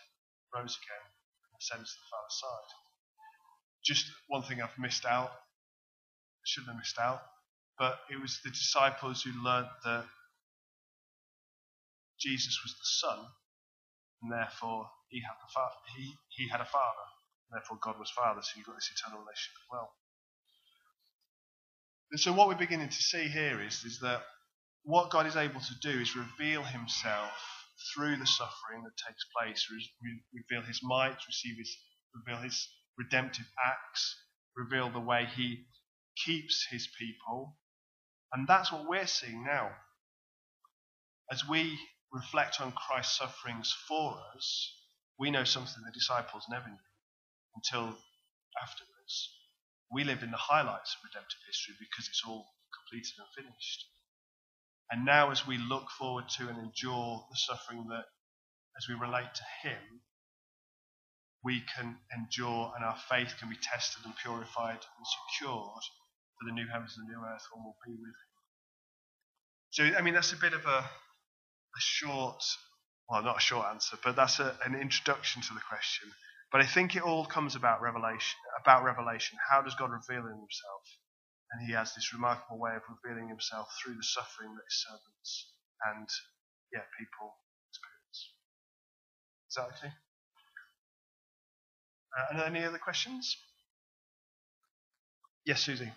rose 0.55 0.79
again, 0.79 1.07
and 1.45 1.61
ascended 1.61 1.87
to 1.87 1.93
the 1.93 2.11
Father's 2.11 2.41
side. 2.41 2.71
Just 3.85 4.07
one 4.29 4.43
thing 4.43 4.63
I've 4.63 4.79
missed 4.79 5.05
out, 5.05 5.31
I 5.31 6.47
shouldn't 6.47 6.73
have 6.73 6.79
missed 6.79 6.99
out, 6.99 7.23
but 7.79 7.99
it 8.11 8.21
was 8.21 8.41
the 8.43 8.51
disciples 8.51 9.23
who 9.23 9.31
learnt 9.43 9.69
that 9.85 10.07
Jesus 12.19 12.59
was 12.65 12.73
the 12.73 13.07
Son 13.09 13.27
and 14.23 14.33
therefore 14.33 14.89
he 15.09 15.21
had 15.23 15.37
the 15.41 15.51
fa- 15.53 15.79
he 15.97 16.15
he 16.31 16.49
had 16.49 16.61
a 16.61 16.67
father, 16.67 17.07
and 17.51 17.59
therefore 17.59 17.79
God 17.83 17.99
was 17.99 18.11
father, 18.11 18.41
so 18.43 18.51
you've 18.57 18.67
got 18.67 18.77
this 18.77 18.91
eternal 18.93 19.21
relationship 19.21 19.57
as 19.59 19.69
well. 19.71 19.91
And 22.11 22.21
so 22.21 22.33
what 22.33 22.49
we're 22.49 22.57
beginning 22.57 22.89
to 22.89 23.03
see 23.03 23.29
here 23.29 23.61
is, 23.63 23.85
is 23.85 24.01
that 24.01 24.23
what 24.85 25.11
God 25.11 25.27
is 25.27 25.37
able 25.37 25.61
to 25.61 25.75
do 25.83 26.01
is 26.01 26.17
reveal 26.17 26.63
himself 26.63 27.33
through 27.95 28.17
the 28.17 28.27
suffering 28.27 28.83
that 28.85 28.97
takes 29.07 29.25
place, 29.39 29.67
re- 29.71 30.23
reveal 30.35 30.67
his 30.67 30.81
might, 30.83 31.17
his, 31.27 31.77
reveal 32.15 32.43
his 32.43 32.69
redemptive 32.99 33.47
acts, 33.65 34.17
reveal 34.57 34.91
the 34.91 35.01
way 35.01 35.27
he 35.37 35.67
keeps 36.25 36.67
his 36.71 36.89
people. 36.99 37.57
And 38.33 38.49
that's 38.49 38.73
what 38.73 38.89
we're 38.89 39.07
seeing 39.07 39.45
now. 39.45 39.71
As 41.31 41.47
we 41.49 41.79
reflect 42.13 42.61
on 42.61 42.73
Christ's 42.73 43.19
sufferings 43.19 43.75
for 43.87 44.19
us, 44.35 44.73
we 45.19 45.31
know 45.31 45.45
something 45.45 45.83
the 45.85 45.93
disciples 45.93 46.45
never 46.51 46.69
knew 46.69 46.89
until 47.57 47.97
afterwards. 48.63 49.35
We 49.91 50.05
live 50.05 50.23
in 50.23 50.31
the 50.31 50.37
highlights 50.37 50.95
of 50.95 51.09
redemptive 51.09 51.41
history 51.47 51.75
because 51.79 52.09
it's 52.09 52.23
all 52.27 52.47
completed 52.73 53.15
and 53.19 53.45
finished. 53.45 53.87
And 54.91 55.05
now, 55.05 55.31
as 55.31 55.47
we 55.47 55.59
look 55.59 55.91
forward 55.99 56.29
to 56.37 56.49
and 56.49 56.59
endure 56.59 57.27
the 57.31 57.37
suffering 57.37 57.87
that, 57.89 58.05
as 58.79 58.89
we 58.89 58.95
relate 58.95 59.35
to 59.35 59.69
Him, 59.69 60.01
we 61.45 61.63
can 61.77 61.97
endure 62.17 62.73
and 62.75 62.85
our 62.85 62.97
faith 63.09 63.35
can 63.39 63.49
be 63.49 63.57
tested 63.57 64.05
and 64.05 64.15
purified 64.17 64.81
and 64.81 65.07
secured 65.07 65.85
for 66.39 66.47
the 66.47 66.53
new 66.53 66.67
heavens 66.73 66.95
and 66.97 67.07
the 67.07 67.13
new 67.13 67.25
earth 67.25 67.45
when 67.53 67.65
we'll 67.65 67.77
be 67.85 67.93
with 67.93 68.09
Him. 68.09 68.29
So, 69.71 69.99
I 69.99 70.03
mean, 70.03 70.15
that's 70.15 70.33
a 70.33 70.37
bit 70.37 70.55
of 70.55 70.65
a 70.65 70.89
a 71.79 71.81
short, 71.81 72.43
well, 73.09 73.23
not 73.23 73.39
a 73.39 73.41
short 73.41 73.67
answer, 73.69 73.97
but 74.05 74.17
that's 74.17 74.41
a, 74.41 74.57
an 74.67 74.75
introduction 74.75 75.43
to 75.43 75.55
the 75.55 75.63
question. 75.69 76.11
But 76.53 76.63
I 76.63 76.67
think 76.67 76.97
it 76.97 77.03
all 77.03 77.25
comes 77.27 77.57
about 77.57 77.83
revelation. 77.83 78.39
About 78.61 78.85
revelation, 78.85 79.39
how 79.51 79.63
does 79.63 79.75
God 79.77 79.91
reveal 79.91 80.23
himself? 80.23 80.85
And 81.53 81.67
He 81.67 81.73
has 81.73 81.95
this 81.95 82.13
remarkable 82.13 82.59
way 82.59 82.73
of 82.77 82.83
revealing 83.03 83.29
Himself 83.29 83.69
through 83.83 83.95
the 83.95 84.03
suffering 84.03 84.55
that 84.55 84.65
His 84.69 84.85
servants 84.87 85.53
and 85.87 86.09
yeah, 86.73 86.85
people 86.99 87.37
experience. 87.71 88.33
Is 89.49 89.55
that 89.57 89.69
okay? 89.79 89.95
Uh, 92.37 92.45
any 92.45 92.65
other 92.65 92.79
questions? 92.79 93.37
Yes, 95.47 95.63
Susie. 95.63 95.93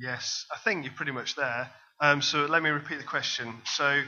Yes, 0.00 0.46
I 0.50 0.58
think 0.58 0.84
you're 0.84 0.94
pretty 0.94 1.12
much 1.12 1.36
there. 1.36 1.70
Um, 2.00 2.22
so 2.22 2.46
let 2.46 2.62
me 2.62 2.70
repeat 2.70 2.98
the 2.98 3.04
question. 3.04 3.60
So, 3.66 4.02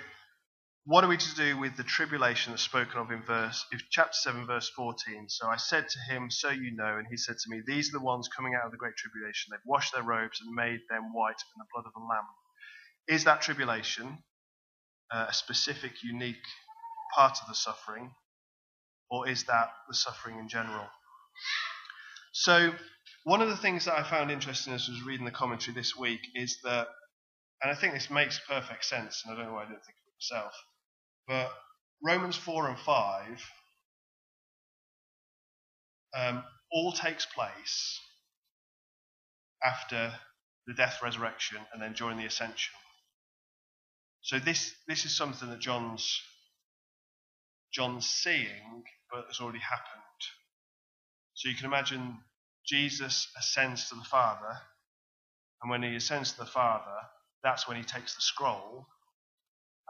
what 0.86 1.04
are 1.04 1.08
we 1.08 1.18
to 1.18 1.34
do 1.36 1.58
with 1.58 1.76
the 1.76 1.84
tribulation 1.84 2.52
that's 2.52 2.62
spoken 2.62 2.98
of 2.98 3.10
in 3.12 3.22
verse, 3.22 3.64
if 3.72 3.82
chapter 3.90 4.14
seven, 4.14 4.46
verse 4.46 4.70
fourteen? 4.70 5.28
So 5.28 5.48
I 5.48 5.56
said 5.56 5.88
to 5.90 5.98
him, 6.12 6.30
"So 6.30 6.48
you 6.50 6.74
know," 6.74 6.96
and 6.96 7.06
he 7.10 7.16
said 7.18 7.36
to 7.38 7.50
me, 7.50 7.62
"These 7.66 7.90
are 7.90 7.98
the 7.98 8.04
ones 8.04 8.28
coming 8.34 8.54
out 8.54 8.64
of 8.64 8.72
the 8.72 8.78
great 8.78 8.96
tribulation. 8.96 9.50
They've 9.52 9.60
washed 9.66 9.92
their 9.92 10.02
robes 10.02 10.40
and 10.40 10.54
made 10.54 10.80
them 10.88 11.12
white 11.12 11.40
in 11.54 11.58
the 11.58 11.66
blood 11.74 11.86
of 11.86 11.92
the 11.92 12.00
Lamb." 12.00 12.26
Is 13.08 13.24
that 13.24 13.42
tribulation 13.42 14.24
uh, 15.12 15.26
a 15.28 15.34
specific, 15.34 16.02
unique 16.02 16.44
part 17.14 17.38
of 17.42 17.48
the 17.48 17.54
suffering, 17.54 18.14
or 19.10 19.28
is 19.28 19.44
that 19.44 19.72
the 19.88 19.94
suffering 19.94 20.38
in 20.38 20.48
general? 20.48 20.88
So, 22.32 22.74
one 23.24 23.40
of 23.40 23.48
the 23.48 23.56
things 23.56 23.84
that 23.84 23.98
I 23.98 24.02
found 24.02 24.30
interesting 24.30 24.72
as 24.72 24.88
I 24.88 24.92
was 24.92 25.02
reading 25.02 25.24
the 25.24 25.30
commentary 25.30 25.74
this 25.74 25.96
week 25.96 26.20
is 26.34 26.58
that, 26.64 26.88
and 27.62 27.70
I 27.70 27.74
think 27.74 27.94
this 27.94 28.10
makes 28.10 28.40
perfect 28.48 28.84
sense, 28.84 29.22
and 29.24 29.32
I 29.32 29.36
don't 29.36 29.46
know 29.46 29.54
why 29.54 29.62
I 29.62 29.66
didn't 29.66 29.84
think 29.84 29.96
of 29.96 30.08
it 30.08 30.32
myself, 30.32 30.54
but 31.28 31.52
Romans 32.02 32.36
4 32.36 32.68
and 32.68 32.78
5 32.78 33.50
um, 36.14 36.44
all 36.72 36.92
takes 36.92 37.26
place 37.26 38.00
after 39.64 40.12
the 40.66 40.74
death, 40.74 41.00
resurrection, 41.02 41.58
and 41.72 41.80
then 41.80 41.92
during 41.92 42.18
the 42.18 42.26
ascension. 42.26 42.74
So 44.22 44.38
this 44.38 44.72
this 44.86 45.04
is 45.04 45.16
something 45.16 45.48
that 45.50 45.58
John's 45.58 46.20
John's 47.72 48.06
seeing, 48.06 48.84
but 49.10 49.26
has 49.26 49.40
already 49.40 49.58
happened. 49.58 50.02
So 51.34 51.48
you 51.48 51.56
can 51.56 51.66
imagine 51.66 52.18
Jesus 52.66 53.28
ascends 53.38 53.88
to 53.88 53.94
the 53.96 54.04
Father, 54.04 54.56
and 55.62 55.70
when 55.70 55.82
he 55.82 55.96
ascends 55.96 56.32
to 56.32 56.38
the 56.38 56.46
Father, 56.46 56.96
that's 57.42 57.68
when 57.68 57.76
he 57.76 57.82
takes 57.82 58.14
the 58.14 58.20
scroll, 58.20 58.86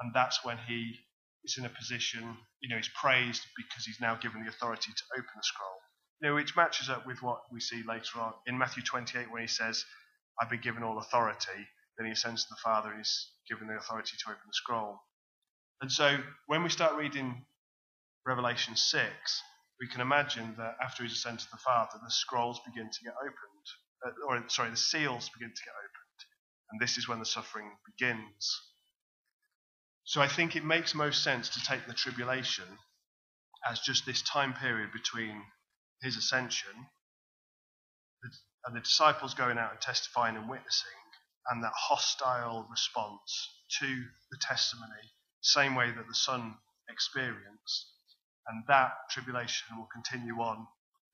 and 0.00 0.12
that's 0.14 0.44
when 0.44 0.58
he 0.68 0.96
is 1.44 1.58
in 1.58 1.64
a 1.64 1.68
position, 1.68 2.36
you 2.60 2.68
know, 2.68 2.76
he's 2.76 2.90
praised 3.00 3.42
because 3.56 3.84
he's 3.84 4.00
now 4.00 4.16
given 4.16 4.42
the 4.44 4.50
authority 4.50 4.92
to 4.92 5.02
open 5.14 5.30
the 5.36 5.42
scroll. 5.42 5.78
You 6.20 6.28
know, 6.28 6.34
which 6.36 6.56
matches 6.56 6.88
up 6.88 7.06
with 7.06 7.22
what 7.22 7.42
we 7.52 7.60
see 7.60 7.82
later 7.86 8.20
on 8.20 8.32
in 8.46 8.58
Matthew 8.58 8.82
28 8.82 9.30
when 9.30 9.42
he 9.42 9.48
says, 9.48 9.84
I've 10.40 10.50
been 10.50 10.60
given 10.60 10.82
all 10.82 10.98
authority. 10.98 11.66
Then 11.98 12.06
he 12.06 12.12
ascends 12.12 12.44
to 12.44 12.50
the 12.50 12.60
Father 12.62 12.90
and 12.90 12.98
he's 12.98 13.28
given 13.48 13.68
the 13.68 13.74
authority 13.76 14.12
to 14.18 14.30
open 14.30 14.42
the 14.46 14.54
scroll. 14.54 15.00
And 15.80 15.90
so 15.90 16.18
when 16.46 16.62
we 16.62 16.70
start 16.70 16.96
reading 16.96 17.44
Revelation 18.26 18.76
6, 18.76 19.02
we 19.82 19.88
can 19.88 20.00
imagine 20.00 20.54
that 20.58 20.76
after 20.80 21.02
he's 21.02 21.12
ascended 21.12 21.40
to 21.40 21.50
the 21.50 21.56
Father, 21.56 21.98
the 22.00 22.10
scrolls 22.10 22.60
begin 22.64 22.88
to 22.88 23.04
get 23.04 23.14
opened, 23.20 23.66
uh, 24.06 24.26
or 24.28 24.48
sorry, 24.48 24.70
the 24.70 24.76
seals 24.76 25.28
begin 25.30 25.48
to 25.48 25.62
get 25.64 25.74
opened, 25.74 26.18
and 26.70 26.80
this 26.80 26.96
is 26.96 27.08
when 27.08 27.18
the 27.18 27.26
suffering 27.26 27.68
begins. 27.84 28.60
So 30.04 30.20
I 30.22 30.28
think 30.28 30.54
it 30.54 30.64
makes 30.64 30.94
most 30.94 31.24
sense 31.24 31.48
to 31.48 31.64
take 31.64 31.88
the 31.88 31.94
tribulation 31.94 32.64
as 33.68 33.80
just 33.80 34.06
this 34.06 34.22
time 34.22 34.54
period 34.54 34.92
between 34.92 35.42
his 36.00 36.16
ascension 36.16 36.86
and 38.64 38.76
the 38.76 38.80
disciples 38.80 39.34
going 39.34 39.58
out 39.58 39.72
and 39.72 39.80
testifying 39.80 40.36
and 40.36 40.48
witnessing, 40.48 40.90
and 41.50 41.64
that 41.64 41.72
hostile 41.74 42.68
response 42.70 43.48
to 43.80 43.86
the 44.30 44.38
testimony, 44.40 45.10
same 45.40 45.74
way 45.74 45.90
that 45.90 46.06
the 46.06 46.14
Son 46.14 46.54
experienced. 46.88 47.88
And 48.48 48.64
that 48.68 48.92
tribulation 49.10 49.76
will 49.76 49.88
continue 49.92 50.40
on 50.40 50.66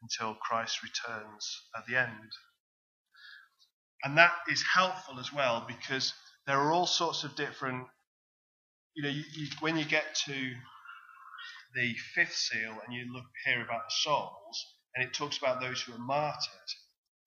until 0.02 0.34
Christ 0.34 0.82
returns 0.82 1.62
at 1.76 1.86
the 1.86 1.96
end. 1.96 2.32
And 4.04 4.16
that 4.16 4.32
is 4.48 4.64
helpful 4.74 5.18
as 5.18 5.32
well 5.32 5.64
because 5.66 6.14
there 6.46 6.58
are 6.58 6.72
all 6.72 6.86
sorts 6.86 7.24
of 7.24 7.34
different, 7.34 7.86
you 8.94 9.02
know, 9.02 9.08
you, 9.08 9.24
you, 9.34 9.46
when 9.60 9.76
you 9.76 9.84
get 9.84 10.14
to 10.26 10.52
the 11.74 11.94
fifth 12.14 12.34
seal 12.34 12.76
and 12.84 12.94
you 12.94 13.12
look 13.12 13.26
here 13.44 13.62
about 13.62 13.82
the 13.88 13.94
souls, 14.02 14.64
and 14.94 15.06
it 15.06 15.14
talks 15.14 15.38
about 15.38 15.60
those 15.60 15.80
who 15.82 15.92
are 15.94 15.98
martyred, 15.98 16.70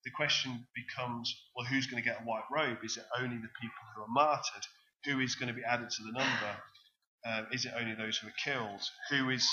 the 0.03 0.11
question 0.11 0.65
becomes, 0.75 1.33
well, 1.55 1.65
who's 1.65 1.87
going 1.87 2.01
to 2.01 2.07
get 2.07 2.21
a 2.21 2.23
white 2.23 2.43
robe? 2.51 2.79
Is 2.83 2.97
it 2.97 3.03
only 3.19 3.37
the 3.37 3.51
people 3.61 3.83
who 3.95 4.01
are 4.01 4.07
martyred? 4.09 4.65
Who 5.05 5.19
is 5.19 5.35
going 5.35 5.49
to 5.49 5.53
be 5.53 5.63
added 5.63 5.89
to 5.89 6.03
the 6.03 6.11
number? 6.11 6.57
Uh, 7.25 7.43
is 7.51 7.65
it 7.65 7.73
only 7.79 7.93
those 7.93 8.17
who 8.17 8.27
are 8.27 8.33
killed? 8.43 8.81
Who 9.11 9.29
is 9.29 9.47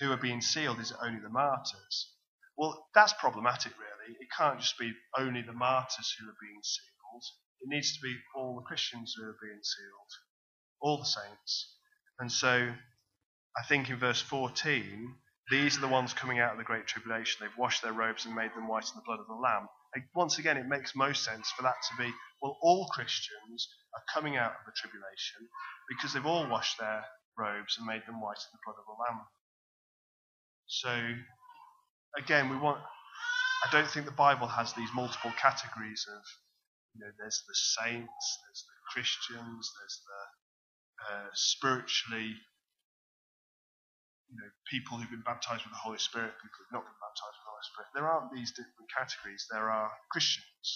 who 0.00 0.12
are 0.12 0.16
being 0.16 0.40
sealed? 0.40 0.80
Is 0.80 0.90
it 0.90 0.96
only 1.02 1.20
the 1.20 1.28
martyrs? 1.28 2.10
Well, 2.56 2.88
that's 2.94 3.12
problematic, 3.14 3.72
really. 3.78 4.16
It 4.20 4.28
can't 4.36 4.60
just 4.60 4.78
be 4.78 4.92
only 5.18 5.42
the 5.42 5.52
martyrs 5.52 6.14
who 6.18 6.28
are 6.28 6.36
being 6.40 6.60
sealed. 6.62 7.24
It 7.62 7.68
needs 7.68 7.94
to 7.94 8.00
be 8.02 8.16
all 8.34 8.56
the 8.56 8.66
Christians 8.66 9.14
who 9.16 9.24
are 9.24 9.38
being 9.42 9.62
sealed, 9.62 10.10
all 10.80 10.98
the 10.98 11.04
saints. 11.04 11.76
And 12.18 12.30
so, 12.30 12.74
I 13.56 13.62
think 13.66 13.88
in 13.88 13.98
verse 13.98 14.20
14, 14.20 15.16
these 15.50 15.76
are 15.76 15.80
the 15.80 15.88
ones 15.88 16.12
coming 16.12 16.38
out 16.38 16.52
of 16.52 16.58
the 16.58 16.64
great 16.64 16.86
tribulation. 16.86 17.38
They've 17.40 17.58
washed 17.58 17.82
their 17.82 17.92
robes 17.92 18.24
and 18.24 18.34
made 18.34 18.54
them 18.54 18.68
white 18.68 18.88
in 18.88 18.96
the 18.96 19.04
blood 19.04 19.20
of 19.20 19.26
the 19.26 19.34
Lamb. 19.34 19.68
once 20.14 20.38
again, 20.38 20.56
it 20.56 20.66
makes 20.66 20.94
most 20.94 21.22
sense 21.24 21.50
for 21.52 21.62
that 21.62 21.76
to 21.90 22.02
be, 22.02 22.12
well, 22.40 22.58
all 22.62 22.88
Christians 22.88 23.68
are 23.94 24.02
coming 24.12 24.36
out 24.36 24.52
of 24.52 24.66
the 24.66 24.72
tribulation 24.72 25.48
because 25.88 26.12
they've 26.12 26.26
all 26.26 26.48
washed 26.48 26.78
their 26.78 27.04
robes 27.38 27.76
and 27.78 27.86
made 27.86 28.02
them 28.06 28.20
white 28.20 28.38
in 28.38 28.52
the 28.52 28.64
blood 28.64 28.78
of 28.78 28.86
the 28.86 28.92
Lamb. 28.92 29.26
So, 30.66 30.90
again, 32.18 32.50
we 32.50 32.56
want. 32.56 32.80
I 33.64 33.70
don't 33.72 33.88
think 33.88 34.06
the 34.06 34.12
Bible 34.12 34.46
has 34.46 34.72
these 34.74 34.90
multiple 34.94 35.32
categories 35.40 36.04
of, 36.08 36.22
you 36.94 37.00
know, 37.00 37.10
there's 37.18 37.42
the 37.48 37.54
saints, 37.54 38.38
there's 38.44 38.64
the 38.68 38.78
Christians, 38.92 39.72
there's 39.80 40.00
the 40.04 41.14
uh, 41.14 41.28
spiritually 41.34 42.36
you 44.30 44.36
know, 44.42 44.50
people 44.66 44.96
who've 44.98 45.10
been 45.10 45.26
baptized 45.26 45.62
with 45.64 45.72
the 45.72 45.84
Holy 45.84 46.02
Spirit, 46.02 46.34
people 46.42 46.58
who've 46.58 46.74
not 46.74 46.86
been 46.86 47.00
baptized 47.02 47.36
with 47.38 47.46
the 47.46 47.54
Holy 47.54 47.68
Spirit. 47.70 47.88
There 47.94 48.08
aren't 48.10 48.32
these 48.34 48.50
different 48.50 48.90
categories. 48.90 49.46
There 49.50 49.70
are 49.70 49.92
Christians, 50.10 50.66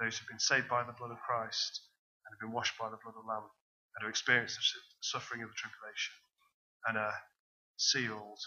those 0.00 0.18
who've 0.18 0.28
been 0.30 0.42
saved 0.42 0.68
by 0.68 0.82
the 0.84 0.96
blood 0.96 1.12
of 1.12 1.22
Christ 1.22 1.72
and 2.26 2.34
have 2.34 2.42
been 2.42 2.54
washed 2.54 2.74
by 2.80 2.90
the 2.90 2.98
blood 2.98 3.14
of 3.14 3.22
the 3.22 3.30
Lamb 3.30 3.46
and 3.46 4.00
have 4.02 4.10
experienced 4.10 4.58
the 4.58 4.64
suffering 5.00 5.46
of 5.46 5.50
the 5.54 5.58
tribulation 5.58 6.16
and 6.90 6.98
are 6.98 7.18
sealed 7.78 8.42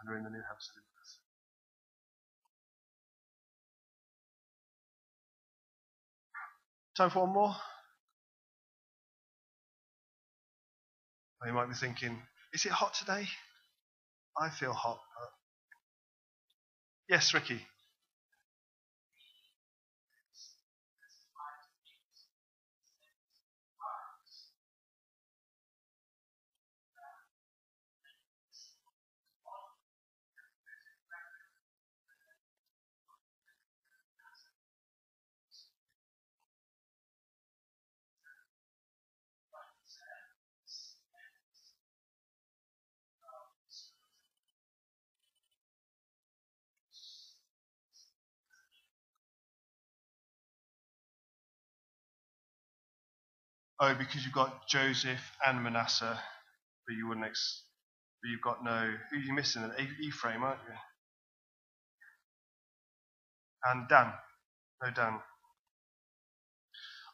and 0.00 0.10
are 0.10 0.16
in 0.18 0.24
the 0.24 0.30
new 0.30 0.42
heavens 0.42 0.70
and. 0.74 1.18
Time 6.96 7.10
for 7.10 7.20
one 7.24 7.34
more? 7.34 7.56
Oh, 11.42 11.46
you 11.46 11.52
might 11.52 11.68
be 11.68 11.74
thinking, 11.74 12.18
is 12.52 12.64
it 12.66 12.72
hot 12.72 12.94
today? 12.94 13.26
I 14.40 14.50
feel 14.50 14.72
hot. 14.72 15.00
Yes, 17.08 17.34
Ricky. 17.34 17.60
Oh, 53.84 53.94
because 53.94 54.24
you've 54.24 54.32
got 54.32 54.66
Joseph 54.66 55.20
and 55.46 55.62
Manasseh, 55.62 56.18
but 56.86 56.96
you 56.96 57.06
wouldn't. 57.06 57.26
Ex- 57.26 57.64
but 58.22 58.30
you've 58.30 58.40
got 58.40 58.64
no. 58.64 58.94
Who 59.10 59.18
are 59.18 59.20
you 59.20 59.34
missing? 59.34 59.70
Ephraim, 60.02 60.42
aren't 60.42 60.60
you? 60.66 60.74
And 63.70 63.86
Dan. 63.86 64.10
No 64.82 64.90
Dan. 64.90 65.20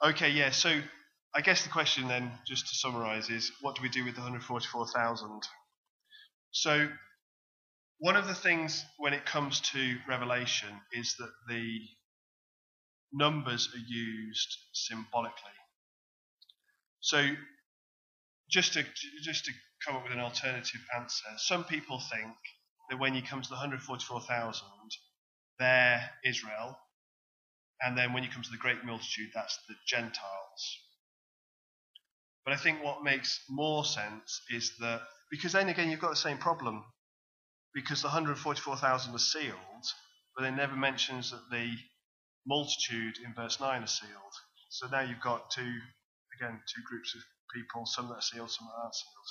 Okay, 0.04 0.30
yeah. 0.30 0.50
So 0.50 0.80
I 1.34 1.40
guess 1.40 1.64
the 1.64 1.70
question 1.70 2.06
then, 2.06 2.30
just 2.46 2.68
to 2.68 2.76
summarise, 2.76 3.30
is 3.30 3.50
what 3.62 3.74
do 3.74 3.82
we 3.82 3.88
do 3.88 4.04
with 4.04 4.14
the 4.14 4.20
144,000? 4.20 5.42
So 6.52 6.88
one 7.98 8.14
of 8.14 8.28
the 8.28 8.34
things 8.34 8.84
when 8.98 9.12
it 9.12 9.26
comes 9.26 9.60
to 9.72 9.96
Revelation 10.08 10.68
is 10.92 11.16
that 11.18 11.32
the 11.48 11.80
numbers 13.12 13.68
are 13.74 13.78
used 13.88 14.56
symbolically. 14.72 15.59
So 17.00 17.26
just 18.50 18.74
to 18.74 18.84
just 19.22 19.46
to 19.46 19.52
come 19.86 19.96
up 19.96 20.04
with 20.04 20.12
an 20.12 20.20
alternative 20.20 20.80
answer, 20.96 21.26
some 21.38 21.64
people 21.64 22.00
think 22.00 22.36
that 22.90 22.98
when 22.98 23.14
you 23.14 23.22
come 23.22 23.42
to 23.42 23.48
the 23.48 23.54
144,000, 23.54 24.62
they're 25.58 26.10
Israel, 26.24 26.76
And 27.82 27.96
then 27.96 28.12
when 28.12 28.22
you 28.22 28.28
come 28.30 28.42
to 28.42 28.50
the 28.50 28.58
great 28.58 28.84
multitude, 28.84 29.30
that's 29.34 29.58
the 29.68 29.74
Gentiles. 29.86 30.78
But 32.44 32.54
I 32.54 32.56
think 32.56 32.82
what 32.82 33.04
makes 33.04 33.40
more 33.48 33.84
sense 33.84 34.42
is 34.50 34.72
that, 34.80 35.02
because 35.30 35.52
then 35.52 35.68
again, 35.68 35.90
you've 35.90 36.00
got 36.00 36.10
the 36.10 36.16
same 36.16 36.38
problem. 36.38 36.84
Because 37.74 38.02
the 38.02 38.08
144,000 38.08 39.14
are 39.14 39.18
sealed, 39.18 39.54
but 40.36 40.44
it 40.44 40.50
never 40.52 40.74
mentions 40.74 41.30
that 41.30 41.50
the 41.52 41.72
multitude 42.46 43.14
in 43.24 43.32
verse 43.34 43.60
9 43.60 43.82
are 43.82 43.86
sealed. 43.86 44.34
So 44.70 44.88
now 44.88 45.02
you've 45.02 45.20
got 45.20 45.50
two, 45.50 45.72
again, 46.40 46.60
two 46.74 46.82
groups 46.88 47.14
of 47.14 47.22
people, 47.54 47.84
some 47.84 48.08
that 48.08 48.14
are 48.14 48.22
sealed, 48.22 48.50
some 48.50 48.66
that 48.66 48.80
aren't 48.82 48.94
sealed. 48.94 49.30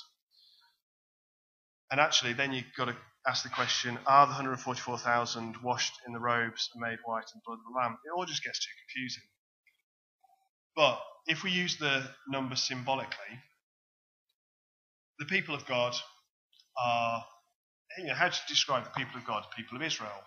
And 1.90 2.00
actually, 2.00 2.34
then 2.34 2.52
you've 2.52 2.72
got 2.76 2.86
to 2.86 2.96
ask 3.26 3.42
the 3.42 3.48
question 3.48 3.98
are 4.06 4.26
the 4.26 4.32
144,000 4.32 5.56
washed 5.62 5.94
in 6.06 6.12
the 6.12 6.20
robes 6.20 6.70
and 6.72 6.80
made 6.80 6.98
white 7.04 7.24
in 7.34 7.38
the 7.38 7.42
blood 7.44 7.58
of 7.58 7.64
the 7.64 7.78
Lamb? 7.78 7.98
It 8.04 8.16
all 8.16 8.24
just 8.26 8.44
gets 8.44 8.58
too 8.58 8.70
confusing. 8.86 9.24
But 10.76 11.00
if 11.26 11.42
we 11.42 11.50
use 11.50 11.76
the 11.76 12.08
number 12.28 12.56
symbolically, 12.56 13.40
the 15.18 15.26
people 15.26 15.54
of 15.54 15.66
God 15.66 15.94
are, 16.80 17.24
you 17.98 18.06
know, 18.06 18.14
how 18.14 18.28
to 18.28 18.40
describe 18.48 18.84
the 18.84 18.90
people 18.90 19.18
of 19.18 19.26
God? 19.26 19.44
People 19.56 19.76
of 19.76 19.82
Israel. 19.82 20.22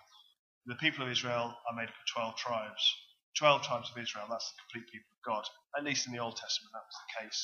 The 0.66 0.76
people 0.76 1.04
of 1.04 1.10
Israel 1.10 1.54
are 1.68 1.76
made 1.76 1.88
up 1.88 1.88
of 1.88 2.14
12 2.14 2.36
tribes. 2.36 2.94
12 3.38 3.62
tribes 3.62 3.90
of 3.90 4.02
Israel, 4.02 4.26
that's 4.30 4.50
the 4.50 4.60
complete 4.66 4.90
people 4.92 5.10
of 5.10 5.22
God. 5.26 5.44
At 5.76 5.84
least 5.84 6.06
in 6.06 6.12
the 6.12 6.22
Old 6.22 6.36
Testament, 6.36 6.72
that 6.74 6.86
was 6.86 6.98
the 7.02 7.12
case. 7.22 7.40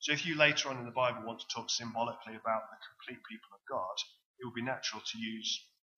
So 0.00 0.12
if 0.12 0.26
you 0.26 0.36
later 0.36 0.68
on 0.68 0.78
in 0.78 0.84
the 0.84 0.92
Bible 0.96 1.22
want 1.24 1.40
to 1.40 1.48
talk 1.54 1.70
symbolically 1.70 2.34
about 2.36 2.68
the 2.70 2.78
complete 2.82 3.22
people 3.28 3.52
of 3.54 3.62
God, 3.68 3.96
it 4.40 4.44
would 4.44 4.54
be 4.54 4.62
natural 4.62 5.00
to 5.00 5.18
use 5.18 5.50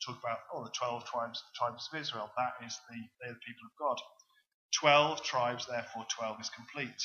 talk 0.05 0.19
about 0.21 0.39
oh 0.53 0.65
the 0.65 0.71
twelve 0.71 1.05
tribes 1.07 1.43
tribes 1.57 1.89
of 1.93 2.01
Israel. 2.01 2.31
That 2.37 2.55
is 2.67 2.79
the 2.91 2.99
they're 3.21 3.35
the 3.35 3.47
people 3.47 3.65
of 3.67 3.75
God. 3.79 3.99
Twelve 4.79 5.23
tribes, 5.23 5.67
therefore 5.67 6.07
twelve 6.15 6.41
is 6.41 6.51
complete. 6.51 7.01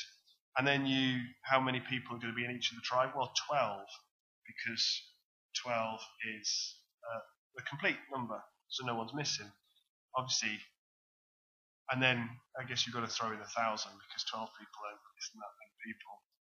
And 0.58 0.66
then 0.66 0.86
you 0.86 1.20
how 1.42 1.60
many 1.60 1.80
people 1.80 2.16
are 2.16 2.20
going 2.20 2.32
to 2.34 2.36
be 2.36 2.44
in 2.44 2.52
each 2.52 2.70
of 2.70 2.76
the 2.76 2.82
tribe? 2.84 3.10
Well, 3.16 3.32
twelve, 3.48 3.86
because 4.46 4.84
twelve 5.62 6.00
is 6.38 6.76
uh, 7.08 7.20
the 7.56 7.62
complete 7.62 7.98
number, 8.12 8.42
so 8.68 8.84
no 8.86 8.96
one's 8.96 9.14
missing. 9.14 9.50
Obviously, 10.16 10.58
and 11.92 12.02
then 12.02 12.28
I 12.60 12.64
guess 12.68 12.86
you've 12.86 12.94
got 12.94 13.02
to 13.08 13.12
throw 13.12 13.28
in 13.32 13.40
a 13.40 13.52
thousand 13.56 13.92
because 14.08 14.24
twelve 14.30 14.50
people 14.58 14.80
isn't 14.90 15.40
that 15.40 15.54
many 15.60 15.74
people. 15.92 16.12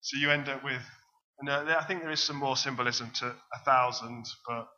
So 0.02 0.18
you 0.18 0.30
end 0.30 0.48
up 0.48 0.64
with, 0.64 0.82
and 1.40 1.48
uh, 1.48 1.76
I 1.78 1.84
think 1.84 2.02
there 2.02 2.10
is 2.10 2.22
some 2.22 2.36
more 2.36 2.56
symbolism 2.56 3.10
to 3.20 3.26
a 3.28 3.58
thousand, 3.64 4.26
but 4.46 4.68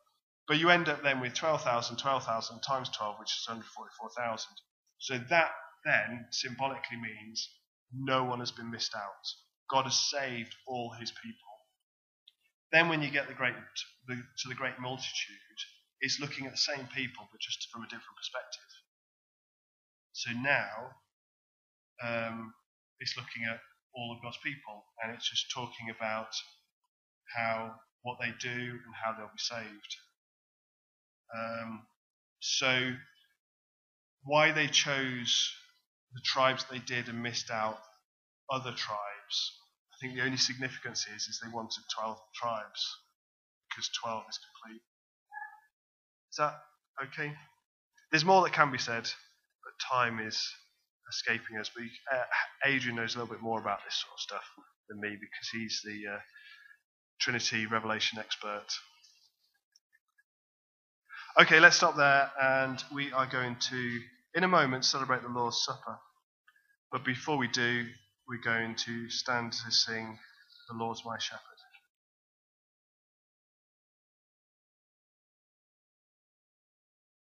but 0.48 0.58
you 0.58 0.70
end 0.70 0.90
up 0.90 1.02
then 1.02 1.20
with 1.20 1.34
12,000, 1.34 1.96
12,000 1.96 2.60
times 2.60 2.90
12, 2.90 3.16
which 3.20 3.32
is 3.32 3.46
144,000. 3.48 4.50
So 4.98 5.18
that 5.30 5.50
then 5.84 6.26
symbolically 6.32 6.98
means 6.98 7.48
no 7.94 8.24
one 8.24 8.40
has 8.40 8.52
been 8.52 8.70
missed 8.70 8.94
out. 8.94 9.26
God 9.70 9.84
has 9.84 9.98
saved 10.10 10.54
all 10.66 10.92
his 11.00 11.12
people. 11.12 11.52
Then 12.72 12.88
when 12.90 13.02
you 13.02 13.10
get 13.10 13.28
the 13.28 13.34
great, 13.34 13.54
the, 14.08 14.16
to 14.16 14.48
the 14.48 14.54
great 14.54 14.78
multitude, 14.80 15.58
it's 16.02 16.20
looking 16.20 16.46
at 16.46 16.52
the 16.52 16.58
same 16.58 16.88
people, 16.94 17.28
but 17.32 17.40
just 17.40 17.68
from 17.72 17.82
a 17.82 17.86
different 17.86 18.18
perspective. 18.18 18.68
So 20.12 20.30
now 20.32 20.90
um, 22.02 22.52
it's 23.00 23.16
looking 23.16 23.44
at 23.50 23.60
all 23.94 24.14
of 24.16 24.22
God's 24.22 24.38
people, 24.44 24.84
and 25.02 25.14
it's 25.14 25.28
just 25.28 25.50
talking 25.52 25.94
about 25.96 26.34
how 27.36 27.74
what 28.02 28.18
they 28.20 28.32
do 28.40 28.50
and 28.50 28.94
how 29.02 29.12
they'll 29.12 29.26
be 29.26 29.38
saved. 29.38 29.96
Um, 31.34 31.82
so, 32.40 32.92
why 34.24 34.52
they 34.52 34.66
chose 34.66 35.52
the 36.14 36.20
tribes 36.24 36.64
they 36.70 36.78
did 36.80 37.08
and 37.08 37.22
missed 37.22 37.50
out 37.50 37.78
other 38.50 38.72
tribes, 38.72 39.52
I 39.92 39.96
think 40.00 40.14
the 40.14 40.24
only 40.24 40.36
significance 40.36 41.06
is 41.14 41.28
is 41.28 41.40
they 41.42 41.50
wanted 41.50 41.82
12 41.96 42.18
tribes 42.34 42.96
because 43.70 43.88
12 44.02 44.24
is 44.28 44.38
complete. 44.62 44.82
Is 46.32 46.36
that 46.38 46.54
okay? 47.04 47.34
There's 48.10 48.24
more 48.24 48.42
that 48.42 48.52
can 48.52 48.70
be 48.70 48.78
said, 48.78 49.08
time 49.90 50.20
is 50.20 50.42
escaping 51.10 51.58
us. 51.58 51.70
But 51.74 51.84
uh, 52.14 52.22
Adrian 52.66 52.96
knows 52.96 53.14
a 53.14 53.18
little 53.18 53.32
bit 53.34 53.42
more 53.42 53.60
about 53.60 53.80
this 53.84 53.94
sort 54.02 54.14
of 54.14 54.20
stuff 54.20 54.44
than 54.88 55.00
me 55.00 55.10
because 55.10 55.48
he's 55.52 55.80
the 55.84 56.14
uh, 56.14 56.18
Trinity 57.20 57.66
Revelation 57.66 58.18
expert. 58.18 58.66
Okay, 61.40 61.60
let's 61.60 61.76
stop 61.76 61.96
there, 61.96 62.30
and 62.42 62.82
we 62.94 63.10
are 63.12 63.26
going 63.26 63.56
to, 63.70 64.00
in 64.34 64.44
a 64.44 64.48
moment, 64.48 64.84
celebrate 64.84 65.22
the 65.22 65.28
Lord's 65.28 65.62
Supper. 65.64 65.98
But 66.90 67.04
before 67.04 67.38
we 67.38 67.48
do, 67.48 67.86
we're 68.28 68.42
going 68.44 68.74
to 68.86 69.08
stand 69.08 69.52
to 69.52 69.70
sing 69.70 70.18
The 70.70 70.76
Lord's 70.76 71.02
My 71.06 71.18
Shepherd. 71.18 71.40